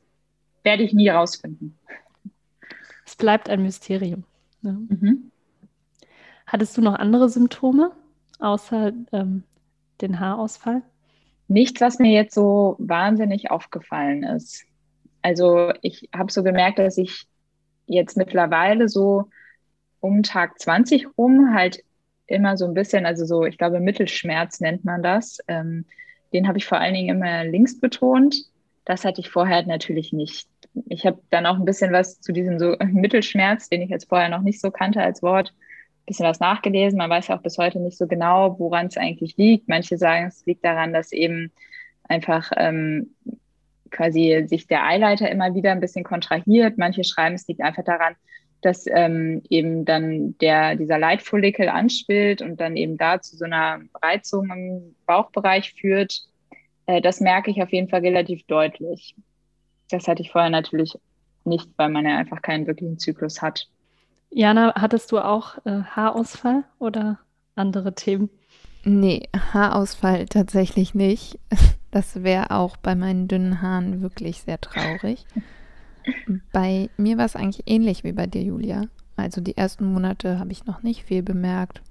[0.63, 1.79] werde ich nie rausfinden.
[3.07, 4.25] Es bleibt ein Mysterium.
[4.63, 4.73] Ja.
[4.73, 5.31] Mhm.
[6.47, 7.93] Hattest du noch andere Symptome
[8.39, 9.45] außer ähm,
[10.01, 10.83] den Haarausfall?
[11.49, 14.65] Nichts, was mir jetzt so wahnsinnig aufgefallen ist.
[15.23, 17.27] Also ich habe so gemerkt, dass ich
[17.87, 19.29] jetzt mittlerweile so
[20.01, 21.83] um Tag 20 rum halt
[22.27, 25.39] immer so ein bisschen, also so, ich glaube, Mittelschmerz nennt man das.
[25.49, 25.85] Ähm,
[26.33, 28.45] den habe ich vor allen Dingen immer links betont.
[28.91, 30.49] Das hatte ich vorher natürlich nicht.
[30.89, 34.29] Ich habe dann auch ein bisschen was zu diesem so Mittelschmerz, den ich jetzt vorher
[34.29, 36.99] noch nicht so kannte als Wort, ein bisschen was nachgelesen.
[36.99, 39.69] Man weiß ja auch bis heute nicht so genau, woran es eigentlich liegt.
[39.69, 41.53] Manche sagen, es liegt daran, dass eben
[42.09, 43.15] einfach ähm,
[43.93, 46.77] quasi sich der Eileiter immer wieder ein bisschen kontrahiert.
[46.77, 48.17] Manche schreiben, es liegt einfach daran,
[48.61, 53.83] dass ähm, eben dann der, dieser Leitfollikel anschwillt und dann eben da zu so einer
[54.03, 56.25] Reizung im Bauchbereich führt.
[56.91, 59.15] Äh, das merke ich auf jeden Fall relativ deutlich.
[59.91, 60.99] Das hatte ich vorher natürlich
[61.45, 63.69] nicht, weil man ja einfach keinen wirklichen Zyklus hat.
[64.31, 67.19] Jana, hattest du auch äh, Haarausfall oder
[67.55, 68.29] andere Themen?
[68.85, 71.39] Nee, Haarausfall tatsächlich nicht.
[71.93, 75.27] Das wäre auch bei meinen dünnen Haaren wirklich sehr traurig.
[76.53, 78.85] bei mir war es eigentlich ähnlich wie bei dir, Julia.
[79.17, 81.83] Also die ersten Monate habe ich noch nicht viel bemerkt.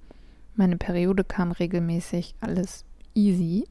[0.54, 3.66] Meine Periode kam regelmäßig, alles easy.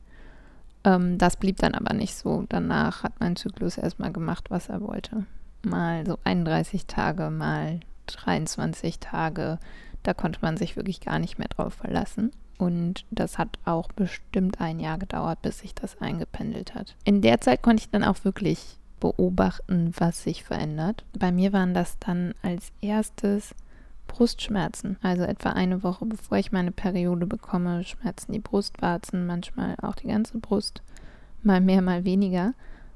[0.84, 2.46] Ähm, das blieb dann aber nicht so.
[2.50, 5.26] Danach hat mein Zyklus erstmal gemacht, was er wollte.
[5.64, 9.60] Mal so 31 Tage, mal 23 Tage.
[10.04, 12.32] Da konnte man sich wirklich gar nicht mehr drauf verlassen.
[12.58, 16.96] Und das hat auch bestimmt ein Jahr gedauert, bis sich das eingependelt hat.
[17.06, 21.06] In der Zeit konnte ich dann auch wirklich beobachten, was sich verändert.
[21.18, 23.56] Bei mir waren das dann als erstes
[24.10, 24.98] Brustschmerzen.
[25.02, 30.08] Also etwa eine Woche bevor ich meine Periode bekomme, schmerzen die Brustwarzen, manchmal auch die
[30.08, 30.82] ganze Brust,
[31.42, 32.54] mal mehr, mal weniger.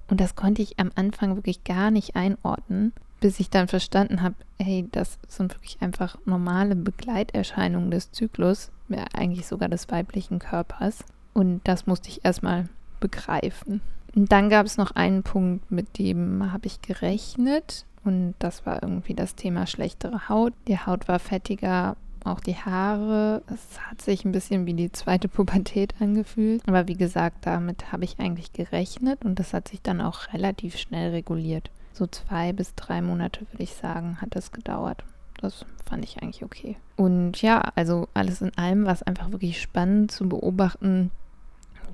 [0.10, 4.36] Und das konnte ich am Anfang wirklich gar nicht einordnen, bis ich dann verstanden habe,
[4.60, 11.06] hey, das sind wirklich einfach normale Begleiterscheinungen des Zyklus, ja, eigentlich sogar des weiblichen Körpers.
[11.34, 12.68] Und das musste ich erstmal
[13.00, 13.80] begreifen.
[14.16, 17.86] Und dann gab es noch einen Punkt, mit dem habe ich gerechnet.
[18.04, 20.54] Und das war irgendwie das Thema schlechtere Haut.
[20.68, 23.44] Die Haut war fettiger, auch die Haare.
[23.48, 26.62] Es hat sich ein bisschen wie die zweite Pubertät angefühlt.
[26.68, 30.78] Aber wie gesagt, damit habe ich eigentlich gerechnet und das hat sich dann auch relativ
[30.78, 31.70] schnell reguliert.
[31.94, 35.04] So zwei bis drei Monate, würde ich sagen, hat das gedauert.
[35.40, 36.78] Das fand ich eigentlich okay.
[36.96, 41.12] Und ja, also alles in allem war es einfach wirklich spannend zu beobachten,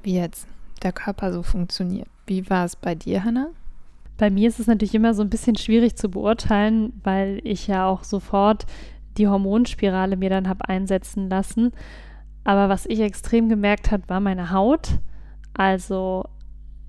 [0.04, 0.48] wie jetzt
[0.84, 2.08] der Körper so funktioniert.
[2.26, 3.50] Wie war es bei dir, Hannah?
[4.20, 7.88] Bei mir ist es natürlich immer so ein bisschen schwierig zu beurteilen, weil ich ja
[7.88, 8.66] auch sofort
[9.18, 11.72] die Hormonspirale mir dann habe einsetzen lassen.
[12.44, 15.00] Aber was ich extrem gemerkt habe, war meine Haut.
[15.54, 16.26] Also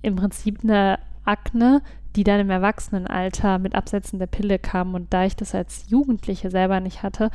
[0.03, 1.83] im Prinzip eine Akne,
[2.17, 4.95] die dann im Erwachsenenalter mit Absetzen der Pille kam.
[4.95, 7.31] Und da ich das als Jugendliche selber nicht hatte,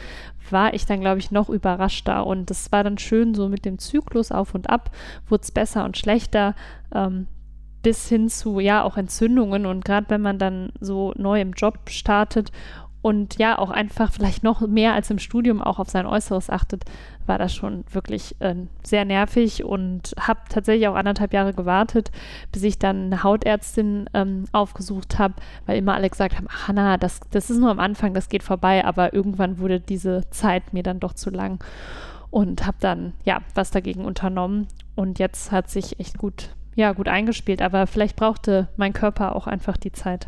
[0.50, 2.28] war ich dann, glaube ich, noch überraschter.
[2.28, 4.92] Und es war dann schön so mit dem Zyklus auf und ab,
[5.30, 6.54] wurde es besser und schlechter.
[6.94, 7.28] Ähm,
[7.86, 11.78] bis hin zu ja auch Entzündungen und gerade wenn man dann so neu im Job
[11.88, 12.52] startet
[13.04, 16.86] und ja auch einfach vielleicht noch mehr als im Studium auch auf sein Äußeres achtet,
[17.28, 22.10] war das schon wirklich äh, sehr nervig und habe tatsächlich auch anderthalb Jahre gewartet,
[22.52, 25.36] bis ich dann eine Hautärztin ähm, aufgesucht habe,
[25.68, 28.42] weil immer alle gesagt haben, ach Hanna, das, das ist nur am Anfang, das geht
[28.42, 31.64] vorbei, aber irgendwann wurde diese Zeit mir dann doch zu lang
[32.32, 37.08] und habe dann ja was dagegen unternommen und jetzt hat sich echt gut ja gut
[37.08, 40.28] eingespielt, aber vielleicht brauchte mein Körper auch einfach die Zeit.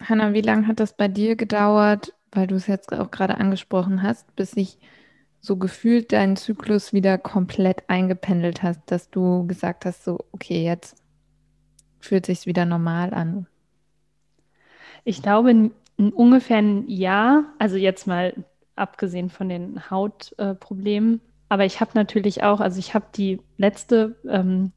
[0.00, 4.02] Hanna, wie lange hat das bei dir gedauert, weil du es jetzt auch gerade angesprochen
[4.02, 4.78] hast, bis sich
[5.40, 10.96] so gefühlt deinen Zyklus wieder komplett eingependelt hast, dass du gesagt hast, so, okay, jetzt
[12.00, 13.46] fühlt sich wieder normal an?
[15.04, 18.34] Ich glaube, in, in ungefähr ein Jahr, also jetzt mal
[18.74, 24.16] abgesehen von den Hautproblemen, äh, aber ich habe natürlich auch, also ich habe die letzte
[24.28, 24.72] ähm,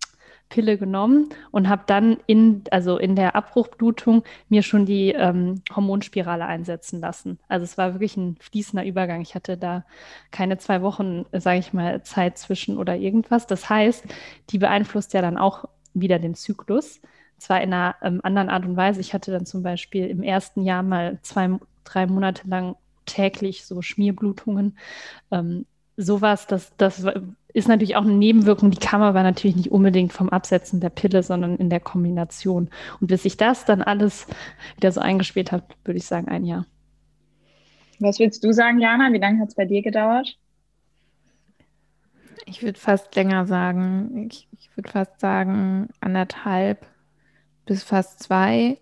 [0.50, 6.46] Pille genommen und habe dann in, also in der Abbruchblutung mir schon die ähm, Hormonspirale
[6.46, 7.40] einsetzen lassen.
[7.48, 9.22] Also es war wirklich ein fließender Übergang.
[9.22, 9.84] Ich hatte da
[10.32, 13.48] keine zwei Wochen, sage ich mal, Zeit zwischen oder irgendwas.
[13.48, 14.06] Das heißt,
[14.50, 17.02] die beeinflusst ja dann auch wieder den Zyklus.
[17.38, 19.02] Zwar in einer ähm, anderen Art und Weise.
[19.02, 22.76] Ich hatte dann zum Beispiel im ersten Jahr mal zwei, drei Monate lang
[23.06, 24.78] täglich so Schmierblutungen.
[25.32, 25.66] Ähm,
[25.98, 27.06] sowas, das, das
[27.54, 31.24] ist natürlich auch eine Nebenwirkung, die kam aber natürlich nicht unbedingt vom Absetzen der Pille,
[31.24, 32.70] sondern in der Kombination.
[33.02, 34.28] Und bis sich das dann alles
[34.76, 36.66] wieder so eingespielt hat, würde ich sagen, ein Jahr.
[38.00, 39.12] Was würdest du sagen, Jana?
[39.12, 40.38] Wie lange hat es bei dir gedauert?
[42.46, 44.28] Ich würde fast länger sagen.
[44.30, 46.86] Ich, ich würde fast sagen anderthalb
[47.66, 48.78] bis fast zwei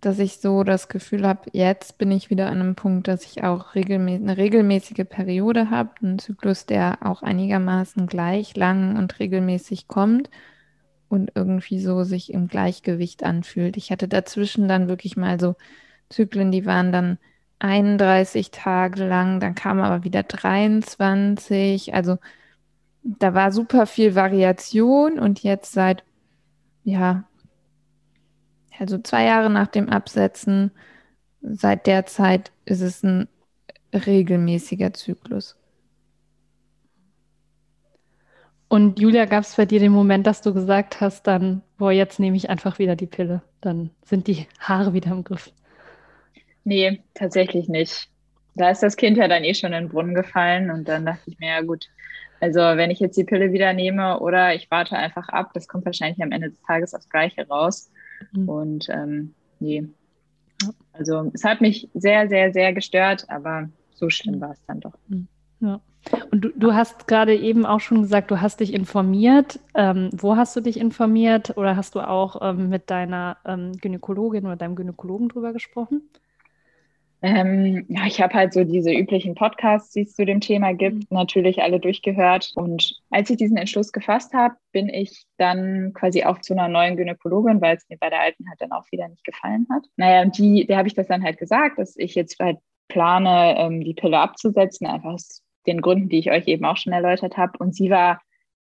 [0.00, 3.44] dass ich so das Gefühl habe, jetzt bin ich wieder an einem Punkt, dass ich
[3.44, 9.88] auch regelmä eine regelmäßige Periode habe, einen Zyklus, der auch einigermaßen gleich lang und regelmäßig
[9.88, 10.30] kommt
[11.08, 13.76] und irgendwie so sich im Gleichgewicht anfühlt.
[13.76, 15.56] Ich hatte dazwischen dann wirklich mal so
[16.08, 17.18] Zyklen, die waren dann
[17.58, 22.18] 31 Tage lang, dann kam aber wieder 23, also
[23.02, 26.04] da war super viel Variation und jetzt seit
[26.84, 27.24] ja
[28.80, 30.72] also zwei Jahre nach dem Absetzen,
[31.42, 33.28] seit der Zeit ist es ein
[33.94, 35.56] regelmäßiger Zyklus.
[38.68, 42.20] Und Julia, gab es bei dir den Moment, dass du gesagt hast, dann, boah, jetzt
[42.20, 45.52] nehme ich einfach wieder die Pille, dann sind die Haare wieder im Griff?
[46.64, 48.08] Nee, tatsächlich nicht.
[48.54, 51.22] Da ist das Kind ja dann eh schon in den Brunnen gefallen und dann dachte
[51.30, 51.86] ich mir, ja gut,
[52.40, 55.84] also wenn ich jetzt die Pille wieder nehme oder ich warte einfach ab, das kommt
[55.84, 57.90] wahrscheinlich am Ende des Tages aufs Gleiche raus.
[58.32, 58.48] Mhm.
[58.48, 59.86] Und ähm, nee.
[60.92, 64.40] Also es hat mich sehr, sehr, sehr gestört, aber so schlimm mhm.
[64.40, 64.94] war es dann doch.
[65.08, 65.28] Mhm.
[65.60, 65.80] Ja.
[66.30, 69.60] Und du, du hast gerade eben auch schon gesagt, du hast dich informiert.
[69.74, 71.56] Ähm, wo hast du dich informiert?
[71.56, 76.02] Oder hast du auch ähm, mit deiner ähm, Gynäkologin oder deinem Gynäkologen drüber gesprochen?
[77.22, 81.10] Ähm, ja, ich habe halt so diese üblichen Podcasts, die es zu dem Thema gibt,
[81.10, 81.16] mhm.
[81.16, 82.52] natürlich alle durchgehört.
[82.54, 86.96] Und als ich diesen Entschluss gefasst habe, bin ich dann quasi auch zu einer neuen
[86.96, 89.84] Gynäkologin, weil es mir bei der alten halt dann auch wieder nicht gefallen hat.
[89.96, 93.56] Naja, und die, der habe ich das dann halt gesagt, dass ich jetzt halt plane,
[93.58, 97.36] ähm, die Pille abzusetzen, einfach aus den Gründen, die ich euch eben auch schon erläutert
[97.36, 97.52] habe.
[97.58, 98.20] Und sie war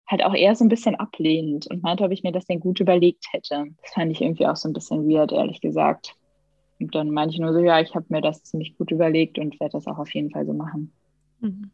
[0.07, 2.79] halt auch eher so ein bisschen ablehnend und meinte, ob ich mir das denn gut
[2.79, 3.65] überlegt hätte.
[3.81, 6.15] Das fand ich irgendwie auch so ein bisschen weird, ehrlich gesagt.
[6.79, 9.59] Und dann meinte ich nur so, ja, ich habe mir das ziemlich gut überlegt und
[9.59, 10.91] werde das auch auf jeden Fall so machen.
[11.39, 11.71] Mhm.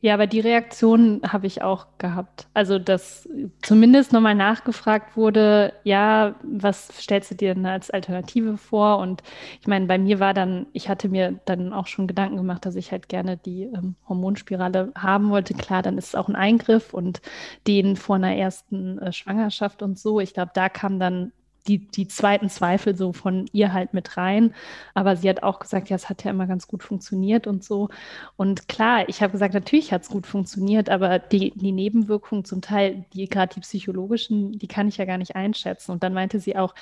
[0.00, 2.46] Ja, aber die Reaktion habe ich auch gehabt.
[2.54, 3.28] Also, dass
[3.62, 8.98] zumindest nochmal nachgefragt wurde, ja, was stellst du dir denn als Alternative vor?
[8.98, 9.24] Und
[9.60, 12.76] ich meine, bei mir war dann, ich hatte mir dann auch schon Gedanken gemacht, dass
[12.76, 15.54] ich halt gerne die ähm, Hormonspirale haben wollte.
[15.54, 17.20] Klar, dann ist es auch ein Eingriff und
[17.66, 20.20] den vor einer ersten äh, Schwangerschaft und so.
[20.20, 21.32] Ich glaube, da kam dann
[21.66, 24.54] die, die zweiten Zweifel so von ihr halt mit rein.
[24.94, 27.88] Aber sie hat auch gesagt, ja, es hat ja immer ganz gut funktioniert und so.
[28.36, 32.60] Und klar, ich habe gesagt, natürlich hat es gut funktioniert, aber die, die Nebenwirkungen zum
[32.60, 35.92] Teil, die gerade die psychologischen, die kann ich ja gar nicht einschätzen.
[35.92, 36.74] Und dann meinte sie auch,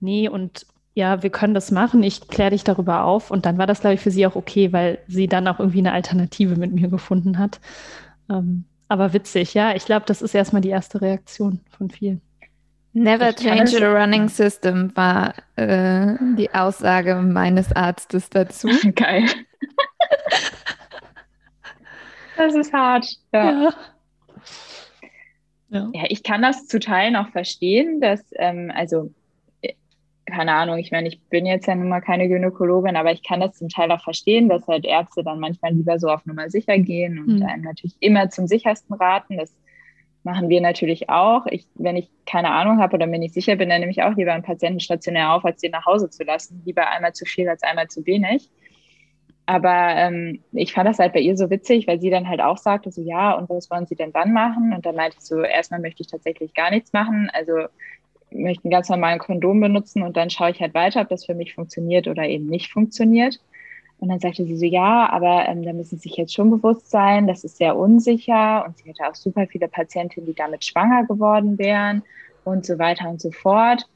[0.00, 3.30] nee, und ja, wir können das machen, ich kläre dich darüber auf.
[3.30, 5.78] Und dann war das, glaube ich, für sie auch okay, weil sie dann auch irgendwie
[5.78, 7.60] eine Alternative mit mir gefunden hat.
[8.28, 12.20] Ähm, aber witzig, ja, ich glaube, das ist erstmal die erste Reaktion von vielen.
[12.92, 18.68] Never change a running system war äh, die Aussage meines Arztes dazu.
[18.96, 19.26] Geil.
[22.36, 23.06] das ist hart.
[23.32, 23.44] Ja.
[23.50, 23.74] Ja.
[25.68, 25.90] ja.
[25.94, 26.04] ja.
[26.08, 29.12] ich kann das zu Teilen auch verstehen, dass, ähm, also,
[29.62, 29.74] äh,
[30.26, 33.38] keine Ahnung, ich meine, ich bin jetzt ja nun mal keine Gynäkologin, aber ich kann
[33.38, 36.76] das zum Teil auch verstehen, dass halt Ärzte dann manchmal lieber so auf Nummer sicher
[36.78, 37.46] gehen und mhm.
[37.46, 39.36] einem natürlich immer zum sichersten raten.
[39.36, 39.54] Das
[40.22, 41.46] machen wir natürlich auch.
[41.46, 44.14] Ich, wenn ich keine Ahnung habe oder mir nicht sicher bin, dann nehme ich auch
[44.14, 46.62] lieber einen Patienten stationär auf, als den nach Hause zu lassen.
[46.64, 48.50] Lieber einmal zu viel als einmal zu wenig.
[49.46, 52.58] Aber ähm, ich fand das halt bei ihr so witzig, weil sie dann halt auch
[52.58, 54.72] sagte, so ja, und was wollen Sie denn dann machen?
[54.72, 57.30] Und dann meinte ich so, erstmal möchte ich tatsächlich gar nichts machen.
[57.32, 57.66] Also
[58.30, 61.34] möchte einen ganz normalen Kondom benutzen und dann schaue ich halt weiter, ob das für
[61.34, 63.40] mich funktioniert oder eben nicht funktioniert.
[64.00, 66.90] Und dann sagte sie so, ja, aber ähm, da müssen Sie sich jetzt schon bewusst
[66.90, 68.64] sein, das ist sehr unsicher.
[68.66, 72.02] Und sie hatte auch super viele Patientinnen, die damit schwanger geworden wären
[72.44, 73.86] und so weiter und so fort.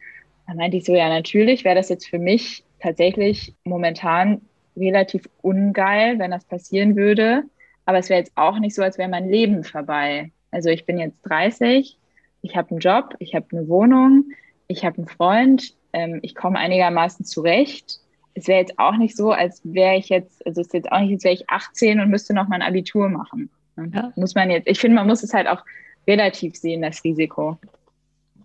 [0.47, 4.43] Dann meinte ich so, ja, natürlich wäre das jetzt für mich tatsächlich momentan
[4.77, 7.45] relativ ungeil, wenn das passieren würde.
[7.87, 10.33] Aber es wäre jetzt auch nicht so, als wäre mein Leben vorbei.
[10.51, 11.97] Also ich bin jetzt 30,
[12.43, 14.25] ich habe einen Job, ich habe eine Wohnung,
[14.69, 18.01] ich habe einen Freund, ähm, ich komme einigermaßen zurecht
[18.35, 21.01] es wäre jetzt auch nicht so, als wäre ich jetzt, also es ist jetzt auch
[21.01, 23.51] nicht, als wäre ich 18 und müsste noch mein Abitur machen.
[23.77, 24.13] Ja.
[24.17, 25.65] Muss man jetzt, ich finde, man muss es halt auch
[26.07, 27.59] relativ sehen, das Risiko.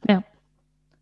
[0.07, 0.23] Ja.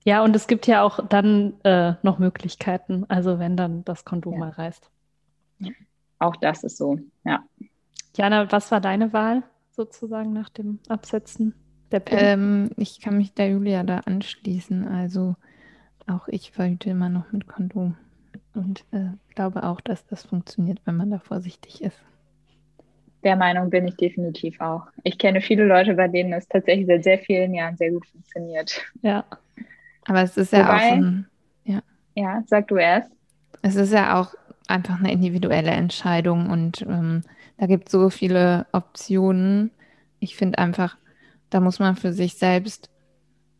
[0.04, 4.34] Ja, und es gibt ja auch dann äh, noch Möglichkeiten, also wenn dann das Kondom
[4.34, 4.40] ja.
[4.40, 4.90] mal reißt.
[6.20, 7.44] Auch das ist so, ja.
[8.16, 11.54] Jana, was war deine Wahl sozusagen nach dem Absetzen
[11.92, 12.22] der Pille?
[12.22, 14.88] Ähm, ich kann mich der Julia da anschließen.
[14.88, 15.36] Also
[16.08, 17.96] auch ich verhüte immer noch mit Kondom.
[18.58, 21.98] Und äh, glaube auch, dass das funktioniert, wenn man da vorsichtig ist.
[23.24, 24.88] Der Meinung bin ich definitiv auch.
[25.04, 28.82] Ich kenne viele Leute, bei denen es tatsächlich seit sehr vielen Jahren sehr gut funktioniert.
[29.02, 29.26] Ja.
[30.06, 31.28] Aber es ist ja Wobei, auch ein,
[31.66, 31.82] ja.
[32.16, 33.12] Ja, sag du erst.
[33.62, 34.34] Es ist ja auch
[34.68, 37.22] einfach eine individuelle Entscheidung und ähm,
[37.58, 39.72] da gibt es so viele Optionen.
[40.20, 40.98] Ich finde einfach,
[41.50, 42.90] da muss man für sich selbst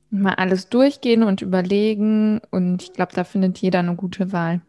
[0.10, 4.62] mal alles durchgehen und überlegen und ich glaube, da findet jeder eine gute Wahl.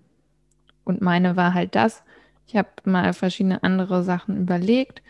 [0.89, 2.03] Und meine war halt das.
[2.47, 5.03] Ich habe mal verschiedene andere Sachen überlegt.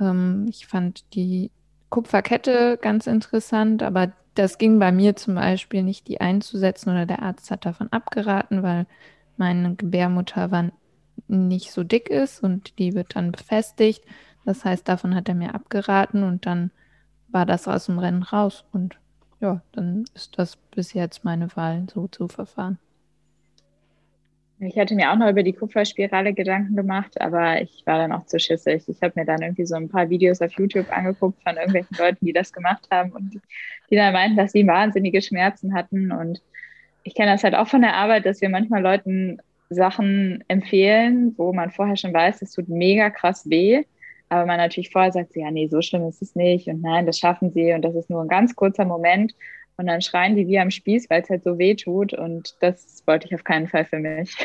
[0.00, 1.50] Ähm, ich fand die
[1.90, 7.22] Kupferkette ganz interessant, aber das ging bei mir zum Beispiel nicht, die einzusetzen oder der
[7.22, 8.86] Arzt hat davon abgeraten, weil
[9.36, 10.70] meine Gebärmutter war
[11.26, 14.04] nicht so dick ist und die wird dann befestigt.
[14.44, 16.70] Das heißt, davon hat er mir abgeraten und dann
[17.26, 18.64] war das aus dem Rennen raus.
[18.72, 18.96] Und
[19.40, 22.78] ja, dann ist das bis jetzt meine Wahl, so zu verfahren.
[24.60, 28.26] Ich hatte mir auch noch über die Kupferspirale Gedanken gemacht, aber ich war dann auch
[28.26, 28.82] zu schissig.
[28.88, 32.26] Ich habe mir dann irgendwie so ein paar Videos auf YouTube angeguckt von irgendwelchen Leuten,
[32.26, 33.40] die das gemacht haben und die,
[33.90, 36.10] die dann meinten, dass sie wahnsinnige Schmerzen hatten.
[36.10, 36.42] Und
[37.04, 39.38] ich kenne das halt auch von der Arbeit, dass wir manchmal Leuten
[39.70, 43.84] Sachen empfehlen, wo man vorher schon weiß, es tut mega krass weh.
[44.28, 47.18] Aber man natürlich vorher sagt, ja, nee, so schlimm ist es nicht und nein, das
[47.18, 49.34] schaffen sie und das ist nur ein ganz kurzer Moment.
[49.78, 52.12] Und dann schreien die wie am Spieß, weil es halt so weh tut.
[52.12, 54.36] Und das wollte ich auf keinen Fall für mich.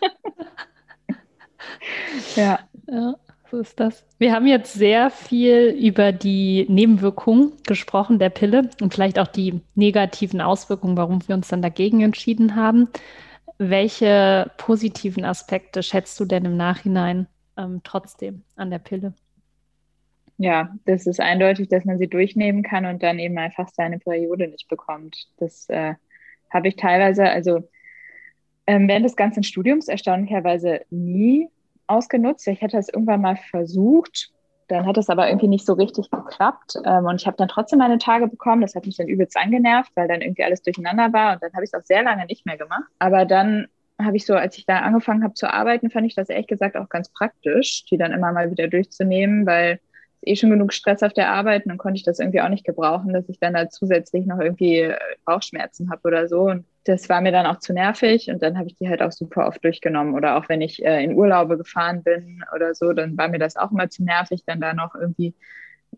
[2.36, 2.58] ja.
[2.88, 3.14] ja.
[3.50, 4.04] So ist das.
[4.18, 9.60] Wir haben jetzt sehr viel über die Nebenwirkungen gesprochen der Pille und vielleicht auch die
[9.74, 12.88] negativen Auswirkungen, warum wir uns dann dagegen entschieden haben.
[13.58, 17.26] Welche positiven Aspekte schätzt du denn im Nachhinein
[17.58, 19.12] ähm, trotzdem an der Pille?
[20.42, 24.48] Ja, das ist eindeutig, dass man sie durchnehmen kann und dann eben einfach seine Periode
[24.48, 25.28] nicht bekommt.
[25.36, 25.94] Das äh,
[26.50, 27.68] habe ich teilweise, also
[28.66, 31.48] ähm, während des ganzen Studiums erstaunlicherweise nie
[31.86, 32.48] ausgenutzt.
[32.48, 34.32] Ich hätte es irgendwann mal versucht,
[34.66, 36.74] dann hat es aber irgendwie nicht so richtig geklappt.
[36.84, 38.62] Ähm, und ich habe dann trotzdem meine Tage bekommen.
[38.62, 41.34] Das hat mich dann übelst angenervt, weil dann irgendwie alles durcheinander war.
[41.34, 42.90] Und dann habe ich es auch sehr lange nicht mehr gemacht.
[42.98, 43.68] Aber dann
[44.00, 46.76] habe ich so, als ich da angefangen habe zu arbeiten, fand ich das ehrlich gesagt
[46.76, 49.78] auch ganz praktisch, die dann immer mal wieder durchzunehmen, weil
[50.22, 52.64] eh schon genug Stress auf der Arbeit und dann konnte ich das irgendwie auch nicht
[52.64, 56.42] gebrauchen, dass ich dann da zusätzlich noch irgendwie äh, Bauchschmerzen habe oder so.
[56.42, 59.12] Und das war mir dann auch zu nervig und dann habe ich die halt auch
[59.12, 60.14] super oft durchgenommen.
[60.14, 63.56] Oder auch wenn ich äh, in Urlaube gefahren bin oder so, dann war mir das
[63.56, 65.34] auch immer zu nervig, dann da noch irgendwie,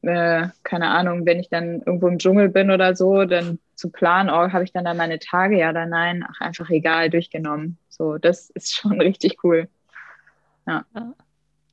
[0.02, 4.30] äh, keine Ahnung, wenn ich dann irgendwo im Dschungel bin oder so, dann zu planen,
[4.30, 7.78] oh, habe ich dann da meine Tage, ja oder nein, ach, einfach egal, durchgenommen.
[7.88, 9.68] So, das ist schon richtig cool.
[10.66, 10.84] Ja.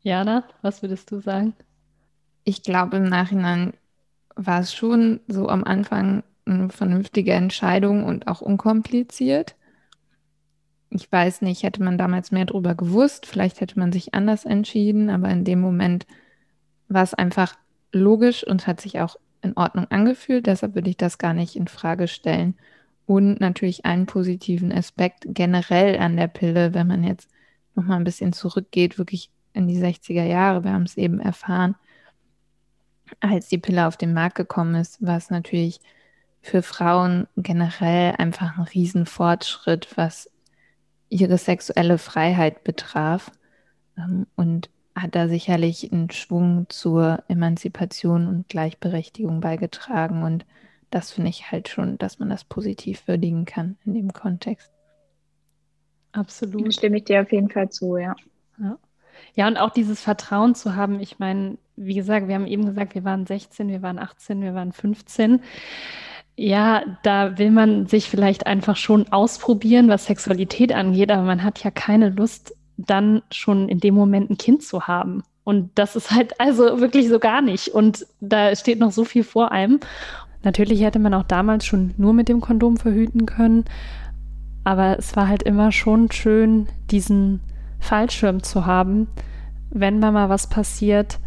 [0.02, 1.54] Jana, was würdest du sagen?
[2.44, 3.74] Ich glaube, im Nachhinein
[4.36, 9.56] war es schon so am Anfang eine vernünftige Entscheidung und auch unkompliziert.
[10.90, 15.10] Ich weiß nicht, hätte man damals mehr darüber gewusst, vielleicht hätte man sich anders entschieden,
[15.10, 16.06] aber in dem Moment
[16.90, 17.56] war es einfach
[17.94, 20.46] logisch und hat sich auch in Ordnung angefühlt.
[20.48, 22.56] Deshalb würde ich das gar nicht in Frage stellen.
[23.06, 27.30] Und natürlich einen positiven Aspekt generell an der Pille, wenn man jetzt
[27.76, 31.76] nochmal ein bisschen zurückgeht, wirklich in die 60er Jahre, wir haben es eben erfahren,
[33.20, 35.80] als die Pille auf den Markt gekommen ist, war es natürlich
[36.42, 40.30] für Frauen generell einfach ein Riesenfortschritt, was
[41.10, 43.32] ihre sexuelle Freiheit betraf
[43.98, 50.24] ähm, und hat da sicherlich einen Schwung zur Emanzipation und Gleichberechtigung beigetragen.
[50.24, 50.46] Und
[50.90, 54.72] das finde ich halt schon, dass man das positiv würdigen kann in dem Kontext.
[56.12, 56.68] Absolut.
[56.68, 58.16] Da stimme ich dir auf jeden Fall zu, ja.
[58.60, 58.78] ja.
[59.36, 61.00] Ja, und auch dieses Vertrauen zu haben.
[61.00, 64.54] Ich meine, wie gesagt, wir haben eben gesagt, wir waren 16, wir waren 18, wir
[64.54, 65.42] waren 15.
[66.38, 71.64] Ja, da will man sich vielleicht einfach schon ausprobieren, was Sexualität angeht, aber man hat
[71.64, 75.24] ja keine Lust, dann schon in dem Moment ein Kind zu haben.
[75.44, 77.70] Und das ist halt also wirklich so gar nicht.
[77.70, 79.80] Und da steht noch so viel vor einem.
[80.44, 83.66] Natürlich hätte man auch damals schon nur mit dem Kondom verhüten können.
[84.64, 87.42] Aber es war halt immer schon schön, diesen
[87.82, 89.08] Fallschirm zu haben.
[89.70, 91.20] Wenn mal, mal was passiert,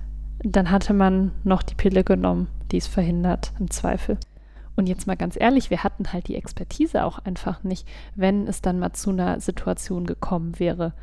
[0.43, 4.19] dann hatte man noch die Pille genommen, die es verhindert, im Zweifel.
[4.77, 8.61] Und jetzt mal ganz ehrlich, wir hatten halt die Expertise auch einfach nicht, wenn es
[8.61, 10.95] dann mal zu einer Situation gekommen wäre.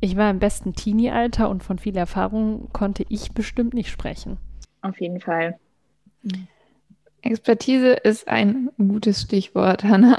[0.00, 4.36] Ich war im besten Teenie-Alter und von viel Erfahrung konnte ich bestimmt nicht sprechen.
[4.82, 5.58] Auf jeden Fall.
[7.22, 10.18] Expertise ist ein gutes Stichwort, Hanna.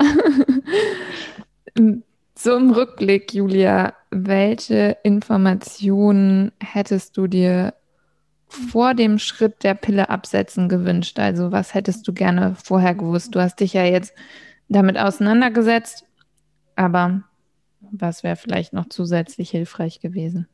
[2.35, 7.73] so im Rückblick, Julia, welche Informationen hättest du dir
[8.47, 11.19] vor dem Schritt der Pille absetzen gewünscht?
[11.19, 13.35] Also was hättest du gerne vorher gewusst?
[13.35, 14.13] Du hast dich ja jetzt
[14.69, 16.05] damit auseinandergesetzt,
[16.75, 17.23] aber
[17.91, 20.47] was wäre vielleicht noch zusätzlich hilfreich gewesen?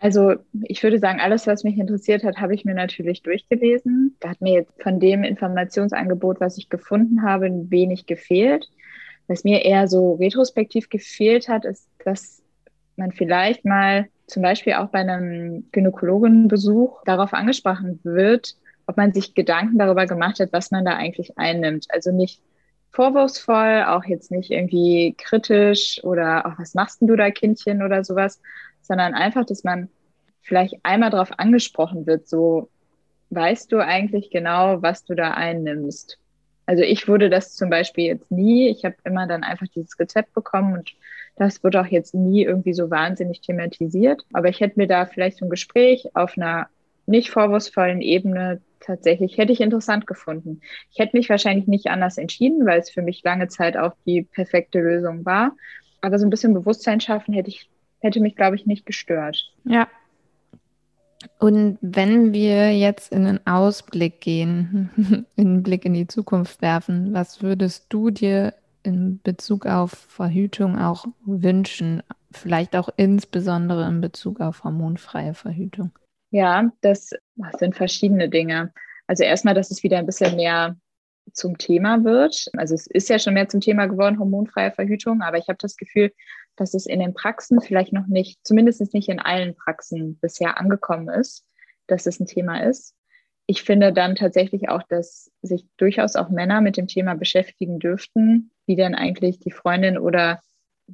[0.00, 4.16] Also ich würde sagen, alles, was mich interessiert hat, habe ich mir natürlich durchgelesen.
[4.20, 8.68] Da hat mir jetzt von dem Informationsangebot, was ich gefunden habe, wenig gefehlt.
[9.32, 12.42] Was mir eher so retrospektiv gefehlt hat, ist, dass
[12.96, 18.56] man vielleicht mal zum Beispiel auch bei einem Gynäkologenbesuch darauf angesprochen wird,
[18.86, 21.86] ob man sich Gedanken darüber gemacht hat, was man da eigentlich einnimmt.
[21.88, 22.42] Also nicht
[22.90, 28.04] vorwurfsvoll, auch jetzt nicht irgendwie kritisch oder auch was machst denn du da, Kindchen oder
[28.04, 28.38] sowas,
[28.82, 29.88] sondern einfach, dass man
[30.42, 32.68] vielleicht einmal darauf angesprochen wird, so
[33.30, 36.18] weißt du eigentlich genau, was du da einnimmst.
[36.72, 38.70] Also ich wurde das zum Beispiel jetzt nie.
[38.70, 40.94] Ich habe immer dann einfach dieses Rezept bekommen und
[41.36, 44.22] das wird auch jetzt nie irgendwie so wahnsinnig thematisiert.
[44.32, 46.68] Aber ich hätte mir da vielleicht so ein Gespräch auf einer
[47.04, 50.62] nicht vorwurfsvollen Ebene tatsächlich hätte ich interessant gefunden.
[50.90, 54.22] Ich hätte mich wahrscheinlich nicht anders entschieden, weil es für mich lange Zeit auch die
[54.22, 55.54] perfekte Lösung war.
[56.00, 57.68] Aber so ein bisschen Bewusstsein schaffen hätte ich,
[58.00, 59.52] hätte mich, glaube ich, nicht gestört.
[59.64, 59.88] Ja.
[61.38, 64.90] Und wenn wir jetzt in einen Ausblick gehen,
[65.36, 70.78] in einen Blick in die Zukunft werfen, was würdest du dir in Bezug auf Verhütung
[70.78, 72.02] auch wünschen?
[72.32, 75.90] Vielleicht auch insbesondere in Bezug auf hormonfreie Verhütung?
[76.30, 77.10] Ja, das
[77.58, 78.72] sind verschiedene Dinge.
[79.06, 80.76] Also erstmal, dass es wieder ein bisschen mehr
[81.32, 82.48] zum Thema wird.
[82.56, 85.76] Also es ist ja schon mehr zum Thema geworden, hormonfreie Verhütung, aber ich habe das
[85.76, 86.12] Gefühl,
[86.56, 91.08] dass es in den Praxen vielleicht noch nicht, zumindest nicht in allen Praxen bisher angekommen
[91.08, 91.46] ist,
[91.86, 92.94] dass es ein Thema ist.
[93.46, 98.50] Ich finde dann tatsächlich auch, dass sich durchaus auch Männer mit dem Thema beschäftigen dürften,
[98.66, 100.40] wie denn eigentlich die Freundin oder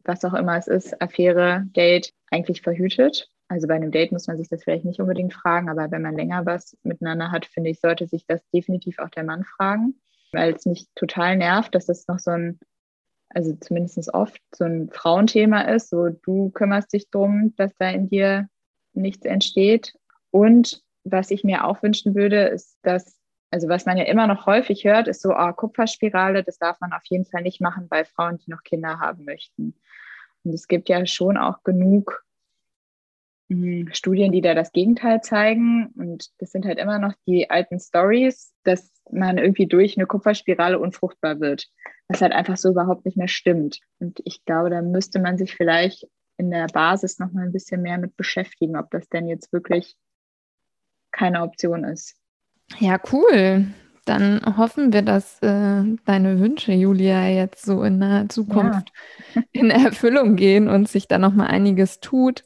[0.04, 3.28] was auch immer es ist, Affäre, Date eigentlich verhütet.
[3.48, 6.16] Also bei einem Date muss man sich das vielleicht nicht unbedingt fragen, aber wenn man
[6.16, 9.94] länger was miteinander hat, finde ich, sollte sich das definitiv auch der Mann fragen,
[10.32, 12.58] weil es mich total nervt, dass das noch so ein,
[13.38, 18.08] also zumindest oft so ein Frauenthema ist, so du kümmerst dich drum, dass da in
[18.08, 18.48] dir
[18.94, 19.94] nichts entsteht.
[20.32, 23.16] Und was ich mir auch wünschen würde, ist, dass,
[23.52, 26.92] also was man ja immer noch häufig hört, ist so, oh, Kupferspirale, das darf man
[26.92, 29.78] auf jeden Fall nicht machen bei Frauen, die noch Kinder haben möchten.
[30.42, 32.24] Und es gibt ja schon auch genug
[33.92, 35.88] Studien, die da das Gegenteil zeigen.
[35.96, 40.78] Und das sind halt immer noch die alten Stories, dass man irgendwie durch eine Kupferspirale
[40.78, 41.66] unfruchtbar wird,
[42.08, 43.80] was halt einfach so überhaupt nicht mehr stimmt.
[44.00, 47.82] Und ich glaube, da müsste man sich vielleicht in der Basis noch mal ein bisschen
[47.82, 49.96] mehr mit beschäftigen, ob das denn jetzt wirklich
[51.10, 52.16] keine Option ist.
[52.78, 53.66] Ja, cool.
[54.04, 58.90] Dann hoffen wir, dass äh, deine Wünsche, Julia, jetzt so in der Zukunft
[59.34, 59.42] ja.
[59.52, 62.44] in Erfüllung gehen und sich da noch mal einiges tut.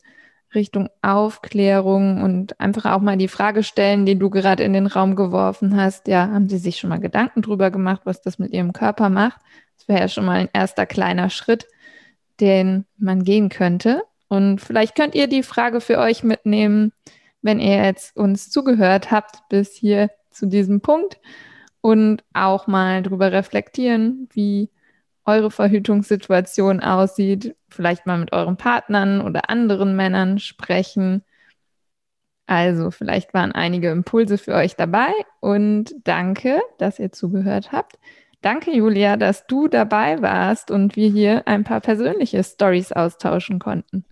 [0.55, 5.17] Richtung Aufklärung und einfach auch mal die Frage stellen, die du gerade in den Raum
[5.17, 6.09] geworfen hast.
[6.09, 9.41] Ja, haben Sie sich schon mal Gedanken drüber gemacht, was das mit Ihrem Körper macht?
[9.79, 11.67] Das wäre ja schon mal ein erster kleiner Schritt,
[12.41, 14.03] den man gehen könnte.
[14.29, 16.93] Und vielleicht könnt ihr die Frage für euch mitnehmen,
[17.43, 21.19] wenn ihr jetzt uns zugehört habt bis hier zu diesem Punkt
[21.81, 24.71] und auch mal drüber reflektieren, wie
[25.25, 31.23] eure Verhütungssituation aussieht, vielleicht mal mit euren Partnern oder anderen Männern sprechen.
[32.47, 37.99] Also, vielleicht waren einige Impulse für euch dabei und danke, dass ihr zugehört habt.
[38.43, 44.05] Danke, Julia, dass du dabei warst und wir hier ein paar persönliche Stories austauschen konnten.